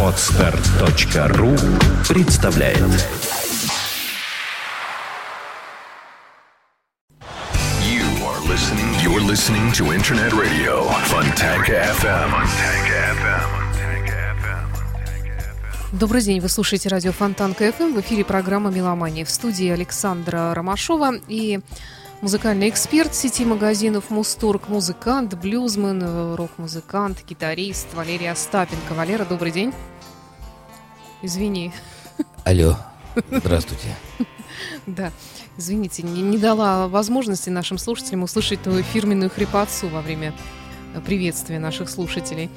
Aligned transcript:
Отстар.ру 0.00 1.56
представляет 2.08 2.78
You 7.82 8.06
are 8.22 8.38
listening. 8.46 8.94
You're 9.02 9.26
listening 9.26 9.72
to 9.72 9.92
Internet 9.92 10.32
Radio 10.34 10.88
Fontanka 11.06 11.82
FM. 11.98 12.30
FM. 12.78 13.64
Добрый 15.98 16.22
день, 16.22 16.40
вы 16.40 16.48
слушаете 16.48 16.88
радио 16.88 17.10
Фонтанка 17.10 17.72
ФМ. 17.72 17.94
В 17.94 18.00
эфире 18.00 18.24
программа 18.24 18.70
«Меломания». 18.70 19.24
В 19.24 19.30
студии 19.30 19.68
Александра 19.68 20.54
Ромашова 20.54 21.14
и 21.26 21.58
музыкальный 22.24 22.70
эксперт 22.70 23.14
сети 23.14 23.44
магазинов 23.44 24.08
«Мусторг», 24.08 24.70
музыкант, 24.70 25.34
блюзмен, 25.34 26.02
э, 26.02 26.34
рок-музыкант, 26.36 27.22
гитарист 27.28 27.92
Валерий 27.92 28.30
Остапенко. 28.30 28.94
Валера, 28.94 29.26
добрый 29.26 29.52
день. 29.52 29.74
Извини. 31.20 31.70
Алло, 32.44 32.78
здравствуйте. 33.30 33.94
Да, 34.86 35.12
извините, 35.58 36.02
не, 36.02 36.22
не 36.22 36.38
дала 36.38 36.88
возможности 36.88 37.50
нашим 37.50 37.76
слушателям 37.76 38.22
услышать 38.22 38.62
твою 38.62 38.82
фирменную 38.82 39.28
хрипотцу 39.28 39.88
во 39.88 40.00
время 40.00 40.32
приветствия 41.04 41.58
наших 41.58 41.90
слушателей. 41.90 42.48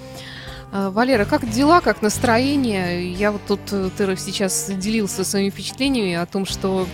А, 0.72 0.92
Валера, 0.92 1.26
как 1.26 1.50
дела, 1.50 1.82
как 1.82 2.02
настроение? 2.02 3.12
Я 3.12 3.34
вот 3.34 3.42
тут, 3.46 3.60
э, 3.72 3.90
ты 3.98 4.16
сейчас 4.16 4.70
делился 4.70 5.26
своими 5.26 5.50
впечатлениями 5.50 6.14
о 6.14 6.26
том, 6.26 6.46
что 6.46 6.88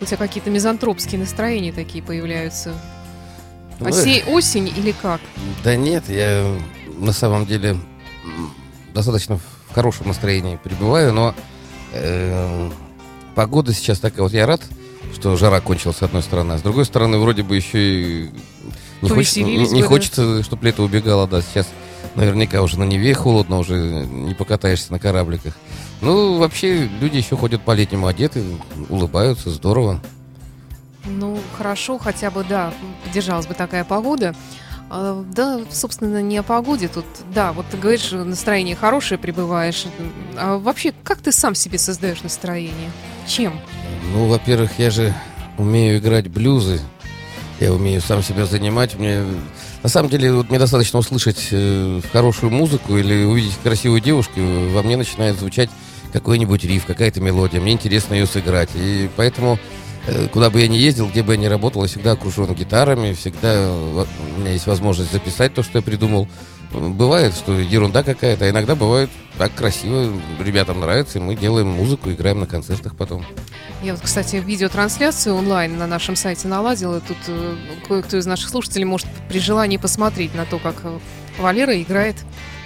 у 0.00 0.04
тебя 0.04 0.16
какие-то 0.16 0.50
мизантропские 0.50 1.20
настроения 1.20 1.72
такие 1.72 2.02
появляются. 2.02 2.74
Ну, 3.80 3.88
Осе- 3.88 4.24
осень 4.30 4.68
или 4.68 4.92
как? 4.92 5.20
Да 5.62 5.76
нет, 5.76 6.08
я 6.08 6.46
на 6.98 7.12
самом 7.12 7.46
деле 7.46 7.76
достаточно 8.92 9.38
в 9.38 9.74
хорошем 9.74 10.08
настроении 10.08 10.58
пребываю, 10.62 11.12
но 11.12 11.34
э, 11.92 12.70
погода 13.34 13.72
сейчас 13.72 13.98
такая. 13.98 14.22
Вот 14.22 14.32
я 14.32 14.46
рад, 14.46 14.62
что 15.14 15.36
жара 15.36 15.60
кончилась 15.60 15.96
с 15.96 16.02
одной 16.02 16.22
стороны, 16.22 16.52
а 16.52 16.58
с 16.58 16.62
другой 16.62 16.84
стороны 16.84 17.18
вроде 17.18 17.42
бы 17.42 17.56
еще 17.56 17.78
и 17.78 18.30
не, 19.02 19.08
хочется, 19.08 19.42
не 19.42 19.82
да? 19.82 19.88
хочется, 19.88 20.42
чтобы 20.42 20.64
лето 20.66 20.82
убегало, 20.82 21.26
да, 21.26 21.42
сейчас 21.42 21.68
наверняка 22.14 22.62
уже 22.62 22.78
на 22.78 22.84
Неве 22.84 23.12
холодно, 23.14 23.58
уже 23.58 23.74
не 23.74 24.34
покатаешься 24.34 24.92
на 24.92 24.98
корабликах. 24.98 25.54
Ну, 26.04 26.36
вообще, 26.36 26.86
люди 27.00 27.16
еще 27.16 27.34
ходят 27.34 27.62
по-летнему 27.62 28.06
одеты, 28.06 28.44
улыбаются, 28.90 29.48
здорово. 29.48 30.02
Ну, 31.06 31.38
хорошо, 31.56 31.96
хотя 31.96 32.30
бы, 32.30 32.44
да, 32.44 32.74
поддержалась 33.02 33.46
бы 33.46 33.54
такая 33.54 33.84
погода. 33.84 34.34
А, 34.90 35.24
Да, 35.34 35.60
собственно, 35.70 36.20
не 36.20 36.36
о 36.36 36.42
погоде 36.42 36.88
тут. 36.88 37.06
Да, 37.34 37.54
вот 37.54 37.64
ты 37.70 37.78
говоришь, 37.78 38.10
настроение 38.12 38.76
хорошее, 38.76 39.18
пребываешь. 39.18 39.86
А 40.36 40.58
вообще, 40.58 40.92
как 41.04 41.22
ты 41.22 41.32
сам 41.32 41.54
себе 41.54 41.78
создаешь 41.78 42.22
настроение? 42.22 42.90
Чем? 43.26 43.58
Ну, 44.12 44.26
во-первых, 44.26 44.78
я 44.78 44.90
же 44.90 45.14
умею 45.56 46.00
играть 46.00 46.28
блюзы. 46.28 46.82
Я 47.60 47.72
умею 47.72 48.02
сам 48.02 48.22
себя 48.22 48.44
занимать. 48.44 48.94
Мне 48.98 49.22
на 49.82 49.88
самом 49.88 50.10
деле 50.10 50.34
вот 50.34 50.50
мне 50.50 50.58
достаточно 50.58 50.98
услышать 50.98 51.48
э, 51.50 52.02
хорошую 52.12 52.52
музыку 52.52 52.98
или 52.98 53.24
увидеть 53.24 53.56
красивую 53.62 54.02
девушку, 54.02 54.38
во 54.38 54.82
мне 54.82 54.98
начинает 54.98 55.38
звучать 55.38 55.70
какой-нибудь 56.14 56.62
риф, 56.64 56.86
какая-то 56.86 57.20
мелодия. 57.20 57.60
Мне 57.60 57.72
интересно 57.72 58.14
ее 58.14 58.26
сыграть. 58.26 58.70
И 58.76 59.10
поэтому 59.16 59.58
э, 60.06 60.28
куда 60.28 60.48
бы 60.48 60.60
я 60.60 60.68
ни 60.68 60.76
ездил, 60.76 61.08
где 61.08 61.24
бы 61.24 61.32
я 61.32 61.38
ни 61.38 61.46
работал, 61.46 61.82
я 61.82 61.88
всегда 61.88 62.12
окружен 62.12 62.54
гитарами, 62.54 63.14
всегда 63.14 63.68
у 63.72 64.40
меня 64.40 64.52
есть 64.52 64.68
возможность 64.68 65.10
записать 65.10 65.54
то, 65.54 65.64
что 65.64 65.78
я 65.78 65.82
придумал. 65.82 66.28
Бывает, 66.70 67.34
что 67.34 67.58
ерунда 67.58 68.04
какая-то, 68.04 68.44
а 68.44 68.50
иногда 68.50 68.76
бывает 68.76 69.10
так 69.38 69.54
красиво, 69.54 70.12
ребятам 70.40 70.80
нравится, 70.80 71.18
и 71.18 71.20
мы 71.20 71.34
делаем 71.34 71.66
музыку, 71.66 72.10
играем 72.10 72.38
на 72.40 72.46
концертах 72.46 72.96
потом. 72.96 73.24
Я 73.82 73.92
вот, 73.92 74.02
кстати, 74.02 74.36
видеотрансляцию 74.36 75.34
онлайн 75.34 75.76
на 75.76 75.88
нашем 75.88 76.14
сайте 76.14 76.46
наладила. 76.46 77.00
Тут 77.00 77.18
э, 77.26 77.56
кое-кто 77.88 78.18
из 78.18 78.26
наших 78.26 78.48
слушателей 78.50 78.84
может 78.84 79.08
при 79.28 79.40
желании 79.40 79.78
посмотреть 79.78 80.32
на 80.34 80.46
то, 80.46 80.60
как 80.60 80.76
э, 80.84 80.98
Валера 81.38 81.80
играет 81.80 82.16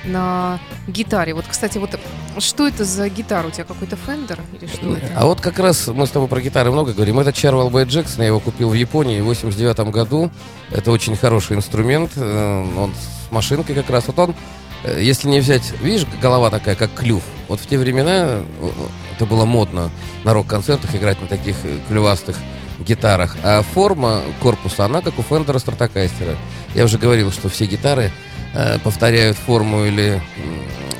на 0.04 0.60
гитаре. 0.86 1.34
Вот, 1.34 1.46
кстати, 1.58 1.78
вот 1.78 1.98
что 2.38 2.68
это 2.68 2.84
за 2.84 3.08
гитара? 3.08 3.48
У 3.48 3.50
тебя 3.50 3.64
какой-то 3.64 3.96
Фендер 3.96 4.38
или 4.52 4.68
что 4.68 4.94
это? 4.94 5.10
А 5.16 5.26
вот 5.26 5.40
как 5.40 5.58
раз 5.58 5.88
мы 5.88 6.06
с 6.06 6.10
тобой 6.10 6.28
про 6.28 6.40
гитары 6.40 6.70
много 6.70 6.92
говорим. 6.92 7.18
Это 7.18 7.30
Charwell 7.30 7.68
Bay 7.68 7.84
Jackson, 7.84 8.18
я 8.20 8.26
его 8.26 8.38
купил 8.38 8.68
в 8.68 8.74
Японии 8.74 9.20
в 9.20 9.24
89 9.24 9.90
году. 9.90 10.30
Это 10.70 10.92
очень 10.92 11.16
хороший 11.16 11.56
инструмент, 11.56 12.12
э, 12.14 12.64
он 12.76 12.94
с 12.94 13.32
машинкой 13.32 13.74
как 13.74 13.90
раз. 13.90 14.06
Вот 14.06 14.16
он, 14.20 14.36
э, 14.84 15.00
если 15.02 15.26
не 15.26 15.40
взять, 15.40 15.72
видишь, 15.80 16.06
голова 16.22 16.50
такая, 16.50 16.76
как 16.76 16.94
клюв. 16.94 17.24
Вот 17.48 17.58
в 17.58 17.66
те 17.66 17.76
времена 17.76 18.38
э, 18.38 18.70
это 19.16 19.26
было 19.26 19.44
модно 19.44 19.90
на 20.22 20.34
рок-концертах 20.34 20.94
играть 20.94 21.20
на 21.20 21.26
таких 21.26 21.56
э, 21.64 21.78
клювастых 21.88 22.36
гитарах. 22.78 23.36
А 23.42 23.62
форма 23.62 24.22
корпуса, 24.40 24.84
она 24.84 25.00
как 25.00 25.18
у 25.18 25.22
Фендера 25.22 25.58
Стратокастера. 25.58 26.36
Я 26.76 26.84
уже 26.84 26.98
говорил, 26.98 27.32
что 27.32 27.48
все 27.48 27.66
гитары 27.66 28.12
э, 28.54 28.78
повторяют 28.78 29.36
форму 29.36 29.86
или 29.86 30.22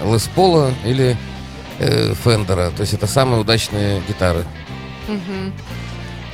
м, 0.01 0.13
Лес 0.13 0.29
Пола, 0.35 0.73
или 0.85 1.17
э, 1.79 2.15
Фендера. 2.25 2.71
То 2.71 2.83
есть 2.83 2.95
это 2.95 3.07
самые 3.07 3.41
удачные 3.41 4.03
гитары. 4.09 4.45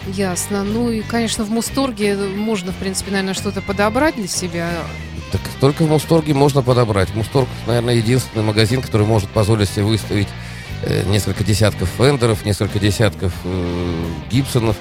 Ясно. 0.06 0.64
Ну 0.64 0.90
и, 0.90 1.00
конечно, 1.00 1.44
в 1.44 1.50
Мусторге 1.50 2.14
можно, 2.16 2.72
в 2.72 2.76
принципе, 2.76 3.10
наверное, 3.10 3.34
что-то 3.34 3.62
подобрать 3.62 4.16
для 4.16 4.28
себя. 4.28 4.68
Так 5.32 5.40
только 5.60 5.84
в 5.84 5.88
Мусторге 5.88 6.34
можно 6.34 6.62
подобрать. 6.62 7.14
Мусторг, 7.14 7.48
наверное, 7.66 7.94
единственный 7.94 8.44
магазин, 8.44 8.82
который 8.82 9.06
может 9.06 9.30
позволить 9.30 9.70
себе 9.70 9.84
выставить 9.84 10.28
э, 10.82 11.04
несколько 11.08 11.42
десятков 11.42 11.88
Фендеров, 11.96 12.44
несколько 12.44 12.78
десятков 12.78 13.32
э, 13.44 14.04
Гибсонов, 14.30 14.76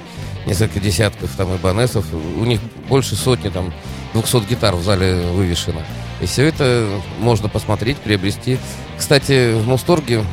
несколько 0.45 0.79
десятков 0.79 1.31
там 1.37 1.55
Ибанесов. 1.55 2.05
У 2.13 2.43
них 2.43 2.59
больше 2.89 3.15
сотни, 3.15 3.49
там, 3.49 3.73
200 4.13 4.49
гитар 4.49 4.75
в 4.75 4.83
зале 4.83 5.21
вывешено. 5.31 5.83
И 6.23 6.25
все 6.25 6.45
это 6.45 6.87
можно 7.19 7.49
посмотреть, 7.49 7.97
приобрести. 7.97 8.57
Кстати, 8.97 9.53
в 9.53 9.67
Мусторге 9.67 10.23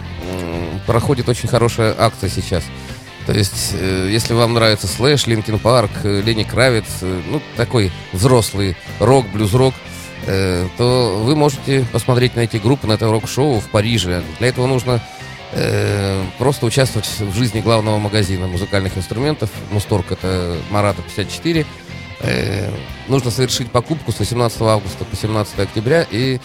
проходит 0.86 1.28
очень 1.28 1.48
хорошая 1.48 1.94
акция 1.98 2.30
сейчас. 2.30 2.62
То 3.26 3.32
есть, 3.32 3.74
э, 3.74 4.08
если 4.10 4.32
вам 4.34 4.54
нравится 4.54 4.86
Слэш, 4.86 5.26
Linkin 5.26 5.58
Park, 5.58 5.90
э, 6.04 6.22
Ленни 6.22 6.44
Кравиц, 6.44 6.84
э, 7.02 7.20
ну, 7.28 7.42
такой 7.56 7.90
взрослый 8.12 8.76
рок, 9.00 9.28
блюз-рок, 9.30 9.74
то 10.76 11.22
вы 11.24 11.34
можете 11.34 11.86
посмотреть 11.92 12.36
на 12.36 12.40
эти 12.40 12.58
группы, 12.58 12.86
на 12.86 12.92
это 12.92 13.10
рок-шоу 13.10 13.58
в 13.58 13.70
Париже. 13.70 14.22
Для 14.38 14.48
этого 14.48 14.66
нужно 14.66 15.02
просто 16.38 16.66
участвовать 16.66 17.08
в 17.18 17.34
жизни 17.34 17.60
главного 17.62 17.98
магазина 17.98 18.46
музыкальных 18.46 18.98
инструментов. 18.98 19.48
Мусторг 19.70 20.12
это 20.12 20.58
Марата 20.68 21.00
54. 21.00 21.64
Э, 22.22 22.70
нужно 23.10 23.30
совершить 23.30 23.70
покупку 23.70 24.12
с 24.12 24.18
18 24.18 24.60
августа 24.62 25.04
по 25.04 25.14
17 25.16 25.58
октября 25.58 26.06
и 26.10 26.38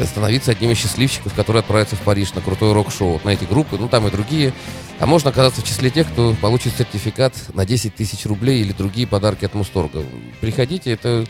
становиться 0.00 0.52
одним 0.52 0.70
из 0.70 0.78
счастливчиков, 0.78 1.34
которые 1.34 1.60
отправятся 1.60 1.96
в 1.96 2.00
Париж 2.00 2.32
на 2.34 2.40
крутое 2.40 2.72
рок-шоу. 2.72 3.20
На 3.24 3.30
эти 3.30 3.44
группы, 3.44 3.76
ну 3.78 3.88
там 3.88 4.06
и 4.06 4.10
другие. 4.10 4.54
А 4.98 5.06
можно 5.06 5.30
оказаться 5.30 5.60
в 5.60 5.64
числе 5.64 5.90
тех, 5.90 6.08
кто 6.10 6.34
получит 6.40 6.74
сертификат 6.78 7.34
на 7.54 7.66
10 7.66 7.94
тысяч 7.94 8.24
рублей 8.24 8.60
или 8.62 8.72
другие 8.72 9.06
подарки 9.06 9.44
от 9.44 9.54
Мусторга. 9.54 10.04
Приходите, 10.40 10.92
это 10.92 11.26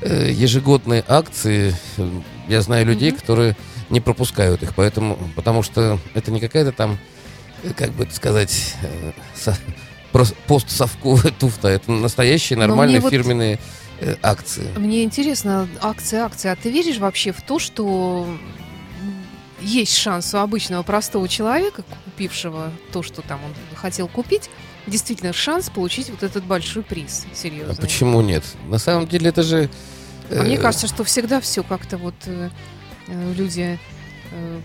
э, 0.00 0.30
ежегодные 0.32 1.04
акции. 1.06 1.74
Я 2.48 2.62
знаю 2.62 2.86
людей, 2.86 3.10
которые 3.12 3.56
не 3.90 4.00
пропускают 4.00 4.62
их, 4.62 4.74
поэтому, 4.74 5.18
потому 5.34 5.62
что 5.62 5.98
это 6.14 6.30
не 6.30 6.40
какая-то 6.40 6.72
там, 6.72 6.98
э, 7.64 7.70
как 7.76 7.90
бы 7.92 8.04
это 8.04 8.14
сказать, 8.14 8.74
э, 8.82 9.12
со- 9.34 9.58
постсовковая 10.46 11.32
туфта. 11.38 11.68
Это 11.68 11.90
настоящие 11.92 12.58
Но 12.58 12.66
нормальные 12.66 13.00
вот- 13.00 13.10
фирменные 13.10 13.58
акции. 14.22 14.68
Мне 14.76 15.04
интересно, 15.04 15.68
акция, 15.80 16.24
акция. 16.24 16.52
А 16.52 16.56
ты 16.56 16.70
веришь 16.70 16.98
вообще 16.98 17.32
в 17.32 17.42
то, 17.42 17.58
что 17.58 18.26
есть 19.60 19.96
шанс 19.96 20.32
у 20.34 20.38
обычного 20.38 20.82
простого 20.82 21.28
человека, 21.28 21.82
купившего 22.04 22.70
то, 22.92 23.02
что 23.02 23.22
там 23.22 23.40
он 23.44 23.52
хотел 23.76 24.08
купить, 24.08 24.50
действительно 24.86 25.32
шанс 25.32 25.70
получить 25.70 26.10
вот 26.10 26.22
этот 26.22 26.44
большой 26.44 26.82
приз, 26.82 27.26
А 27.30 27.34
серьезно. 27.34 27.74
почему 27.74 28.20
нет? 28.20 28.44
На 28.68 28.78
самом 28.78 29.06
деле 29.08 29.30
это 29.30 29.42
же... 29.42 29.70
А 30.30 30.42
мне 30.42 30.56
э, 30.56 30.60
кажется, 30.60 30.86
что 30.86 31.04
всегда 31.04 31.40
все 31.40 31.62
как-то 31.62 31.96
вот 31.98 32.14
э, 32.26 32.50
э, 33.08 33.32
люди 33.34 33.78
э, 34.32 34.60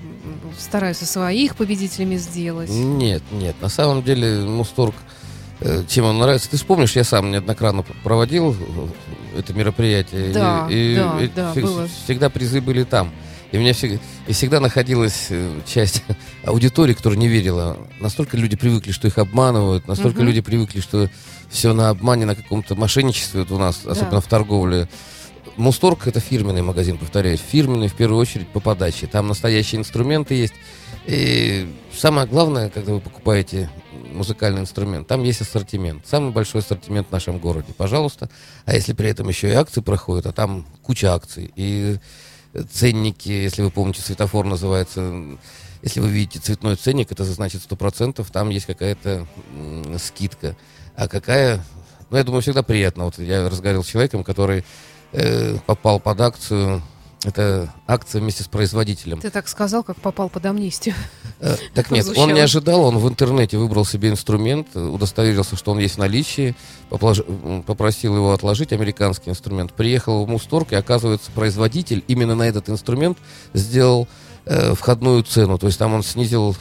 стараются 0.59 1.05
своих 1.05 1.55
победителями 1.55 2.17
сделать. 2.17 2.69
Нет, 2.69 3.23
нет. 3.31 3.55
На 3.61 3.69
самом 3.69 4.03
деле 4.03 4.41
Мусторг, 4.41 4.95
э, 4.95 5.20
чем 5.87 6.05
он 6.05 6.19
нравится. 6.19 6.49
Ты 6.49 6.57
вспомнишь, 6.57 6.95
я 6.95 7.03
сам 7.03 7.31
неоднократно 7.31 7.83
проводил 8.03 8.55
э, 8.57 9.39
это 9.39 9.53
мероприятие. 9.53 10.31
Да, 10.31 10.67
и, 10.69 10.95
да, 10.95 11.23
и 11.23 11.27
да, 11.27 11.51
всег- 11.53 11.61
было. 11.63 11.87
всегда 12.03 12.29
призы 12.29 12.61
были 12.61 12.83
там. 12.83 13.11
И 13.51 13.57
у 13.57 13.59
меня 13.59 13.73
всегда, 13.73 13.99
и 14.27 14.33
всегда 14.33 14.59
находилась 14.59 15.27
э, 15.29 15.59
часть 15.67 16.03
аудитории, 16.45 16.93
которая 16.93 17.19
не 17.19 17.27
верила. 17.27 17.77
Настолько 17.99 18.37
люди 18.37 18.55
привыкли, 18.55 18.91
что 18.91 19.07
их 19.07 19.17
обманывают, 19.17 19.87
настолько 19.87 20.19
Мгм. 20.19 20.27
люди 20.27 20.41
привыкли, 20.41 20.79
что 20.79 21.09
все 21.49 21.73
на 21.73 21.89
обмане, 21.89 22.25
на 22.25 22.35
каком-то 22.35 22.75
мошенничестве 22.75 23.41
вот 23.41 23.51
у 23.51 23.57
нас, 23.59 23.85
особенно 23.85 24.21
в 24.21 24.27
торговле. 24.27 24.87
Мусторг 25.57 26.07
это 26.07 26.21
фирменный 26.21 26.61
магазин, 26.61 26.97
повторяюсь. 26.97 27.41
Фирменный 27.41 27.89
в 27.89 27.93
первую 27.93 28.19
очередь 28.19 28.47
по 28.47 28.61
подаче. 28.61 29.05
Там 29.07 29.27
настоящие 29.27 29.79
инструменты 29.81 30.33
есть. 30.33 30.53
И 31.07 31.67
самое 31.93 32.25
главное, 32.25 32.69
когда 32.69 32.93
вы 32.93 32.99
покупаете 33.01 33.69
музыкальный 34.11 34.61
инструмент, 34.61 35.07
там 35.07 35.23
есть 35.23 35.41
ассортимент. 35.41 36.05
Самый 36.07 36.31
большой 36.31 36.61
ассортимент 36.61 37.07
в 37.07 37.11
нашем 37.11 37.39
городе, 37.39 37.73
пожалуйста. 37.75 38.29
А 38.65 38.73
если 38.73 38.93
при 38.93 39.09
этом 39.09 39.27
еще 39.27 39.49
и 39.49 39.53
акции 39.53 39.81
проходят, 39.81 40.25
а 40.25 40.31
там 40.31 40.65
куча 40.83 41.13
акций. 41.13 41.51
И 41.55 41.97
ценники, 42.71 43.29
если 43.29 43.61
вы 43.61 43.71
помните, 43.71 44.01
светофор 44.01 44.45
называется. 44.45 45.37
Если 45.81 45.99
вы 45.99 46.09
видите 46.09 46.39
цветной 46.39 46.75
ценник, 46.75 47.11
это 47.11 47.23
значит 47.23 47.61
100%, 47.67 48.25
там 48.31 48.49
есть 48.49 48.67
какая-то 48.67 49.25
скидка. 49.97 50.55
А 50.95 51.07
какая... 51.07 51.63
Ну, 52.11 52.17
я 52.17 52.23
думаю, 52.23 52.41
всегда 52.41 52.61
приятно. 52.61 53.05
Вот 53.05 53.17
я 53.17 53.49
разговаривал 53.49 53.83
с 53.83 53.87
человеком, 53.87 54.23
который 54.23 54.63
э, 55.11 55.57
попал 55.65 55.99
под 55.99 56.21
акцию 56.21 56.83
это 57.23 57.71
акция 57.87 58.19
вместе 58.19 58.43
с 58.43 58.47
производителем. 58.47 59.19
Ты 59.19 59.29
так 59.29 59.47
сказал, 59.47 59.83
как 59.83 59.97
попал 59.97 60.29
под 60.29 60.45
амнистию. 60.45 60.95
Э, 61.39 61.55
так 61.73 61.91
нет, 61.91 62.07
он 62.15 62.33
не 62.33 62.39
ожидал, 62.39 62.81
он 62.83 62.97
в 62.97 63.07
интернете 63.07 63.57
выбрал 63.57 63.85
себе 63.85 64.09
инструмент, 64.09 64.75
удостоверился, 64.75 65.55
что 65.55 65.71
он 65.71 65.79
есть 65.79 65.95
в 65.95 65.97
наличии, 65.99 66.55
попросил 66.89 68.15
его 68.15 68.33
отложить, 68.33 68.73
американский 68.73 69.29
инструмент. 69.29 69.73
Приехал 69.73 70.25
в 70.25 70.29
Мусторг, 70.29 70.71
и 70.71 70.75
оказывается, 70.75 71.29
производитель 71.31 72.03
именно 72.07 72.35
на 72.35 72.43
этот 72.43 72.69
инструмент 72.69 73.17
сделал 73.53 74.07
э, 74.45 74.73
входную 74.73 75.23
цену. 75.23 75.59
То 75.59 75.67
есть 75.67 75.77
там 75.77 75.93
он 75.93 76.03
снизил 76.03 76.55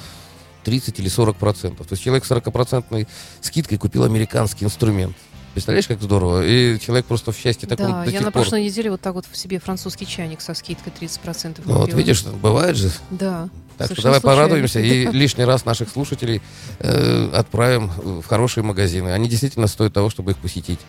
30 0.65 0.99
или 1.01 1.09
40 1.09 1.37
процентов. 1.37 1.87
То 1.87 1.95
есть 1.95 2.03
человек 2.03 2.25
с 2.25 2.29
40 2.29 2.53
процентной 2.53 3.09
скидкой 3.41 3.79
купил 3.79 4.05
американский 4.05 4.67
инструмент. 4.67 5.17
Представляешь, 5.52 5.88
как 5.88 6.00
здорово? 6.00 6.47
И 6.47 6.79
человек 6.79 7.06
просто 7.06 7.32
в 7.32 7.37
счастье 7.37 7.69
таком 7.69 7.91
Да, 7.91 8.05
я 8.05 8.20
на 8.20 8.26
пор... 8.26 8.43
прошлой 8.43 8.64
неделе 8.64 8.91
вот 8.91 9.00
так 9.00 9.14
вот 9.14 9.26
в 9.31 9.37
себе 9.37 9.58
французский 9.58 10.06
чайник 10.06 10.41
со 10.41 10.55
скидкой 10.55 10.93
30% 10.99 11.62
Ну 11.64 11.79
вот 11.79 11.93
видишь, 11.93 12.25
бывает 12.25 12.76
же. 12.76 12.91
Да. 13.11 13.49
Так 13.76 13.93
что 13.93 14.02
давай 14.02 14.20
порадуемся 14.20 14.79
и 14.79 15.06
лишний 15.12 15.44
раз 15.44 15.64
наших 15.64 15.88
слушателей 15.88 16.43
э, 16.79 17.31
отправим 17.32 17.88
в 17.88 18.25
хорошие 18.26 18.62
магазины. 18.62 19.08
Они 19.08 19.29
действительно 19.29 19.67
стоят 19.67 19.94
того, 19.94 20.11
чтобы 20.11 20.32
их 20.32 20.38
посетить. 20.38 20.81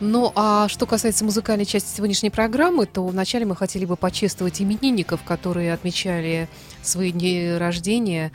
Ну, 0.00 0.32
а 0.34 0.66
что 0.68 0.86
касается 0.86 1.26
музыкальной 1.26 1.66
части 1.66 1.94
сегодняшней 1.94 2.30
программы, 2.30 2.86
то 2.86 3.06
вначале 3.06 3.44
мы 3.44 3.54
хотели 3.54 3.84
бы 3.84 3.96
почествовать 3.96 4.60
именинников, 4.62 5.22
которые 5.24 5.74
отмечали 5.74 6.48
свои 6.82 7.12
дни 7.12 7.52
рождения 7.58 8.32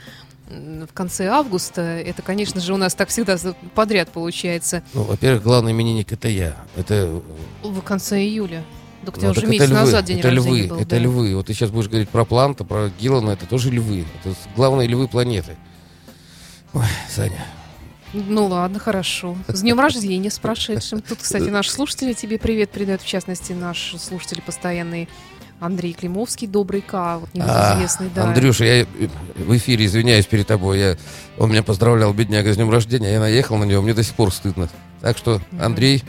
в 0.48 0.92
конце 0.92 1.26
августа. 1.28 1.82
Это, 1.82 2.22
конечно 2.22 2.60
же, 2.60 2.72
у 2.72 2.76
нас 2.76 2.94
так 2.94 3.08
всегда 3.08 3.36
подряд 3.74 4.10
получается. 4.10 4.82
Ну, 4.94 5.02
во-первых, 5.02 5.42
главный 5.42 5.72
именинник 5.72 6.12
это 6.12 6.28
я. 6.28 6.56
Это 6.76 7.20
в 7.62 7.80
конце 7.80 8.20
июля. 8.20 8.64
Так 9.04 9.16
у 9.16 9.18
тебя 9.18 9.28
ну, 9.28 9.32
уже 9.38 9.46
месяц 9.46 9.68
львы, 9.68 9.74
назад 9.74 10.04
день 10.04 10.18
это 10.18 10.30
рождения 10.30 10.62
львы, 10.62 10.68
был. 10.68 10.76
Это 10.78 10.90
да. 10.90 10.98
львы. 10.98 11.36
Вот 11.36 11.46
ты 11.46 11.54
сейчас 11.54 11.70
будешь 11.70 11.88
говорить 11.88 12.08
про 12.08 12.24
Планта, 12.24 12.64
про 12.64 12.90
Гиллана, 12.98 13.30
это 13.30 13.46
тоже 13.46 13.70
львы. 13.70 14.04
Это 14.24 14.34
главные 14.56 14.88
львы 14.88 15.06
планеты. 15.06 15.56
Ой, 16.72 16.84
Саня. 17.08 17.44
Ну 18.12 18.46
ладно, 18.46 18.78
хорошо. 18.78 19.36
С 19.46 19.60
днем 19.60 19.78
рождения, 19.78 20.30
с 20.30 20.38
прошедшим. 20.38 21.02
Тут, 21.02 21.18
кстати, 21.22 21.44
наш 21.50 21.68
слушатель 21.68 22.14
тебе 22.14 22.38
привет 22.38 22.70
передает, 22.70 23.02
в 23.02 23.06
частности, 23.06 23.52
наш 23.52 23.94
слушатель 23.98 24.42
постоянный 24.42 25.08
Андрей 25.60 25.92
Климовский, 25.92 26.46
добрый 26.46 26.82
К, 26.82 27.18
вот 27.18 27.32
небезызвестный, 27.34 28.08
а, 28.08 28.10
да. 28.14 28.24
Андрюша, 28.24 28.64
я 28.64 28.86
в 29.36 29.56
эфире 29.56 29.86
извиняюсь 29.86 30.26
перед 30.26 30.46
тобой. 30.46 30.78
Я, 30.78 30.96
он 31.38 31.50
меня 31.50 31.62
поздравлял, 31.62 32.12
бедняга, 32.12 32.52
с 32.52 32.56
днем 32.56 32.70
рождения. 32.70 33.12
Я 33.12 33.20
наехал 33.20 33.56
на 33.56 33.64
него, 33.64 33.82
мне 33.82 33.94
до 33.94 34.02
сих 34.02 34.14
пор 34.14 34.32
стыдно. 34.32 34.68
Так 35.00 35.16
что, 35.16 35.40
Андрей, 35.60 36.04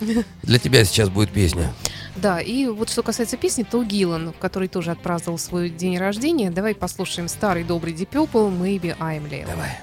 для 0.42 0.58
тебя 0.58 0.84
сейчас 0.84 1.08
будет 1.08 1.30
песня. 1.30 1.72
Да, 2.16 2.40
и 2.40 2.66
вот 2.66 2.90
что 2.90 3.02
касается 3.02 3.36
песни, 3.36 3.62
то 3.62 3.82
Гиллан, 3.84 4.34
который 4.40 4.66
тоже 4.68 4.90
отпраздновал 4.90 5.38
свой 5.38 5.70
день 5.70 5.98
рождения. 5.98 6.50
Давай 6.50 6.74
послушаем 6.74 7.28
старый 7.28 7.62
добрый 7.62 7.92
Deep 7.92 8.10
Purple 8.10 8.58
«Maybe 8.58 8.96
I'm 8.98 9.30
Leo». 9.30 9.46
Давай. 9.46 9.78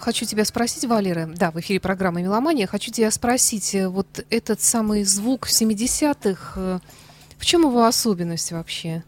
Хочу 0.00 0.26
тебя 0.26 0.44
спросить, 0.44 0.84
Валера, 0.84 1.28
да, 1.34 1.50
в 1.50 1.60
эфире 1.60 1.80
программы 1.80 2.22
«Меломания», 2.22 2.66
хочу 2.66 2.90
тебя 2.90 3.10
спросить, 3.10 3.74
э, 3.74 3.88
вот 3.88 4.24
этот 4.30 4.60
самый 4.60 5.04
звук 5.04 5.48
70-х, 5.48 6.52
э, 6.56 6.78
в 7.38 7.46
чем 7.46 7.62
его 7.62 7.84
особенность 7.84 8.52
вообще? 8.52 9.02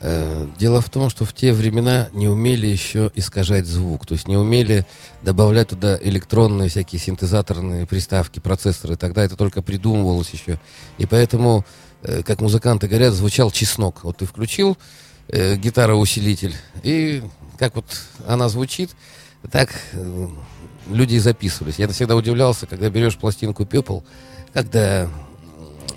Э, 0.00 0.46
Дело 0.58 0.80
в 0.80 0.90
том, 0.90 1.10
что 1.10 1.24
в 1.24 1.32
те 1.32 1.52
времена 1.52 2.08
не 2.12 2.28
умели 2.28 2.66
еще 2.66 3.10
искажать 3.14 3.66
звук, 3.66 4.06
то 4.06 4.14
есть 4.14 4.28
не 4.28 4.36
умели 4.36 4.86
добавлять 5.22 5.68
туда 5.68 5.98
электронные 6.00 6.68
всякие 6.68 7.00
синтезаторные 7.00 7.86
приставки, 7.86 8.38
процессоры. 8.40 8.96
Тогда 8.96 9.24
это 9.24 9.36
только 9.36 9.62
придумывалось 9.62 10.30
еще. 10.30 10.58
И 10.98 11.06
поэтому, 11.06 11.64
э, 12.02 12.22
как 12.22 12.40
музыканты 12.40 12.86
говорят, 12.86 13.14
звучал 13.14 13.50
чеснок. 13.50 14.04
Вот 14.04 14.18
ты 14.18 14.26
включил 14.26 14.78
э, 15.28 15.56
гитара-усилитель, 15.56 16.54
и 16.82 17.22
как 17.58 17.74
вот 17.74 17.84
она 18.26 18.48
звучит, 18.48 18.90
так 19.50 19.70
э, 19.92 20.28
люди 20.90 21.14
и 21.14 21.18
записывались. 21.18 21.78
Я 21.78 21.88
всегда 21.88 22.16
удивлялся, 22.16 22.66
когда 22.66 22.90
берешь 22.90 23.16
пластинку 23.16 23.64
People, 23.64 24.02
когда 24.52 25.08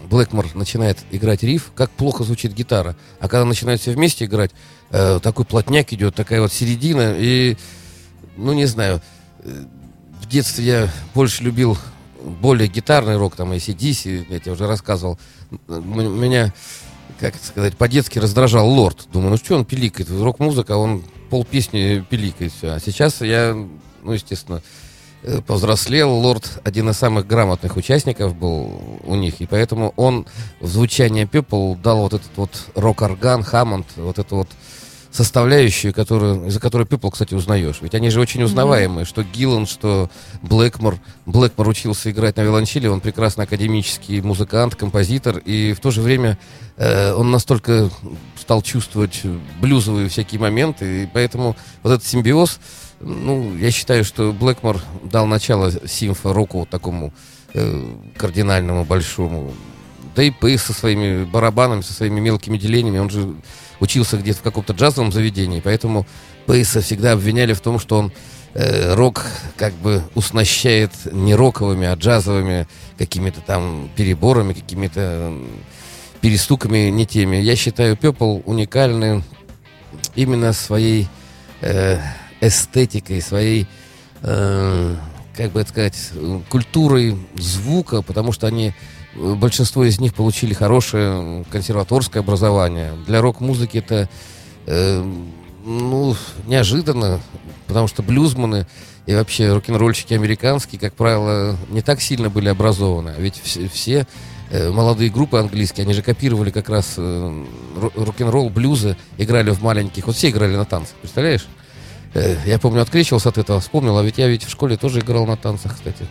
Блэкмор 0.10 0.54
начинает 0.56 0.98
играть 1.12 1.42
риф, 1.44 1.72
как 1.76 1.90
плохо 1.92 2.24
звучит 2.24 2.54
гитара. 2.54 2.96
А 3.20 3.28
когда 3.28 3.46
начинают 3.46 3.82
все 3.82 3.92
вместе 3.92 4.26
играть, 4.26 4.52
э, 4.90 5.20
такой 5.22 5.46
плотняк 5.46 5.94
идет, 5.94 6.16
такая 6.16 6.42
вот 6.42 6.52
середина. 6.52 7.16
И, 7.18 7.58
ну, 8.36 8.54
не 8.54 8.66
знаю, 8.66 9.02
э, 9.40 9.64
в 10.22 10.28
детстве 10.28 10.66
я 10.66 10.90
больше 11.14 11.44
любил 11.44 11.78
более 12.42 12.68
гитарный 12.68 13.18
рок, 13.18 13.36
там, 13.36 13.52
ACDC, 13.54 14.26
я 14.30 14.40
тебе 14.40 14.52
уже 14.52 14.68
рассказывал. 14.68 15.18
М- 15.68 16.22
Меня, 16.22 16.54
как 17.20 17.34
сказать, 17.42 17.78
по-детски 17.78 18.20
раздражал 18.20 18.70
Лорд. 18.70 19.08
Думаю, 19.12 19.32
ну 19.32 19.38
что 19.38 19.56
он 19.56 19.66
пиликает? 19.66 20.10
Рок-музыка, 20.12 20.76
он 20.76 21.04
пол 21.32 21.46
песни 21.46 22.06
пиликает 22.08 22.52
все. 22.52 22.74
А 22.74 22.80
сейчас 22.80 23.22
я, 23.22 23.56
ну, 24.04 24.12
естественно, 24.12 24.62
э, 25.24 25.42
повзрослел. 25.42 26.12
Лорд 26.12 26.60
один 26.66 26.90
из 26.90 26.98
самых 26.98 27.26
грамотных 27.26 27.78
участников 27.78 28.36
был 28.36 29.00
у 29.04 29.16
них, 29.16 29.40
и 29.40 29.46
поэтому 29.46 29.94
он 29.96 30.28
в 30.60 30.68
звучание 30.68 31.26
People 31.26 31.82
дал 31.82 32.00
вот 32.00 32.14
этот 32.14 32.32
вот 32.36 32.52
рок-орган, 32.76 33.44
Хаммонд, 33.44 33.88
вот 33.96 34.20
эту 34.20 34.36
вот 34.36 34.50
составляющую, 35.12 35.94
которую, 35.94 36.48
из-за 36.48 36.60
которой 36.60 36.88
People, 36.88 37.12
кстати, 37.12 37.34
узнаешь. 37.34 37.80
Ведь 37.82 37.94
они 37.94 38.10
же 38.10 38.22
очень 38.22 38.44
узнаваемые, 38.44 39.06
что 39.06 39.24
Гиллан, 39.24 39.66
что 39.66 40.10
Блэкмор. 40.42 41.00
Блэкмор 41.26 41.68
учился 41.68 42.12
играть 42.12 42.38
на 42.38 42.42
виолончели, 42.42 42.88
он 42.88 43.02
прекрасный 43.02 43.44
академический 43.44 44.22
музыкант, 44.22 44.76
композитор, 44.76 45.38
и 45.40 45.74
в 45.74 45.82
то 45.82 45.92
же 45.92 46.02
время 46.02 46.38
э, 46.78 47.14
он 47.14 47.30
настолько 47.30 47.90
стал 48.40 48.62
чувствовать 48.62 49.22
блюзовые 49.60 50.08
всякие 50.08 50.40
моменты, 50.40 51.04
и 51.04 51.10
поэтому 51.12 51.58
вот 51.84 51.92
этот 51.92 52.08
симбиоз, 52.08 52.60
ну, 53.02 53.56
я 53.58 53.72
считаю, 53.72 54.06
что 54.06 54.32
Блэкмор 54.32 54.82
дал 55.04 55.26
начало 55.28 55.72
симфо-року 55.88 56.68
такому 56.70 57.14
э, 57.54 57.96
кардинальному, 58.16 58.86
большому. 58.86 59.54
Да 60.16 60.24
и 60.24 60.32
Пейс 60.32 60.64
со 60.64 60.74
своими 60.74 61.26
барабанами, 61.26 61.82
со 61.82 61.94
своими 61.94 62.20
мелкими 62.20 62.58
делениями, 62.58 63.00
он 63.00 63.10
же 63.10 63.36
учился 63.82 64.16
где-то 64.18 64.40
в 64.40 64.44
каком-то 64.44 64.72
джазовом 64.72 65.12
заведении, 65.12 65.60
поэтому 65.60 66.08
Пейса 66.46 66.82
всегда 66.82 67.12
обвиняли 67.12 67.54
в 67.54 67.60
том, 67.60 67.80
что 67.80 67.98
он 67.98 68.14
э, 68.54 68.94
рок 68.94 69.26
как 69.58 69.74
бы 69.74 70.04
уснащает 70.16 70.92
не 71.12 71.36
роковыми, 71.36 71.88
а 71.88 71.96
джазовыми 71.96 72.68
какими-то 72.98 73.42
там 73.42 73.90
переборами, 73.96 74.54
какими-то 74.54 75.34
перестуками 76.22 76.90
не 76.90 77.06
теми. 77.06 77.38
Я 77.38 77.56
считаю 77.56 77.98
Пепл 77.98 78.40
уникальный 78.46 79.24
именно 80.16 80.54
своей 80.54 81.08
э, 81.62 82.00
эстетикой, 82.40 83.22
своей, 83.22 83.68
э, 84.22 84.96
как 85.36 85.52
бы 85.52 85.64
сказать, 85.64 86.12
культурой 86.50 87.18
звука, 87.36 88.02
потому 88.02 88.32
что 88.32 88.48
они, 88.48 88.74
большинство 89.16 89.84
из 89.84 90.00
них 90.00 90.14
получили 90.14 90.54
хорошее 90.54 91.44
консерваторское 91.50 92.22
образование. 92.24 92.94
Для 93.08 93.22
рок-музыки 93.22 93.78
это, 93.78 94.10
э, 94.68 95.04
ну, 95.66 96.16
неожиданно, 96.48 97.20
потому 97.68 97.88
что 97.88 98.04
блюзманы 98.04 98.68
и 99.06 99.14
вообще 99.16 99.52
рок-н-ролльщики 99.54 100.14
американские, 100.14 100.80
как 100.80 100.94
правило, 100.94 101.58
не 101.70 101.82
так 101.82 102.02
сильно 102.02 102.30
были 102.30 102.50
образованы. 102.50 103.14
А 103.18 103.20
Ведь 103.20 103.42
все, 103.44 103.68
все 103.68 104.08
э, 104.50 104.70
молодые 104.72 105.10
группы 105.10 105.38
английские, 105.38 105.84
они 105.86 105.94
же 105.94 106.02
копировали 106.02 106.52
как 106.52 106.70
раз 106.70 106.94
э, 106.98 107.02
ро- 107.76 107.92
рок-н-ролл, 108.06 108.50
блюзы, 108.50 108.96
играли 109.18 109.52
в 109.52 109.62
маленьких, 109.62 110.08
вот 110.08 110.16
все 110.16 110.30
играли 110.30 110.56
на 110.56 110.66
танцах, 110.66 110.96
представляешь? 111.02 111.48
Э, 112.14 112.38
Я 112.46 112.60
помню, 112.60 112.82
открещивался 112.82 113.30
от 113.30 113.38
этого, 113.38 113.60
вспомнил, 113.60 113.98
а 113.98 114.04
ведь 114.04 114.18
я 114.18 114.28
ведь 114.28 114.44
в 114.44 114.50
школе 114.50 114.78
тоже 114.78 115.00
играл 115.00 115.26
на 115.26 115.36
танцах, 115.36 115.76
кстати. 115.76 116.06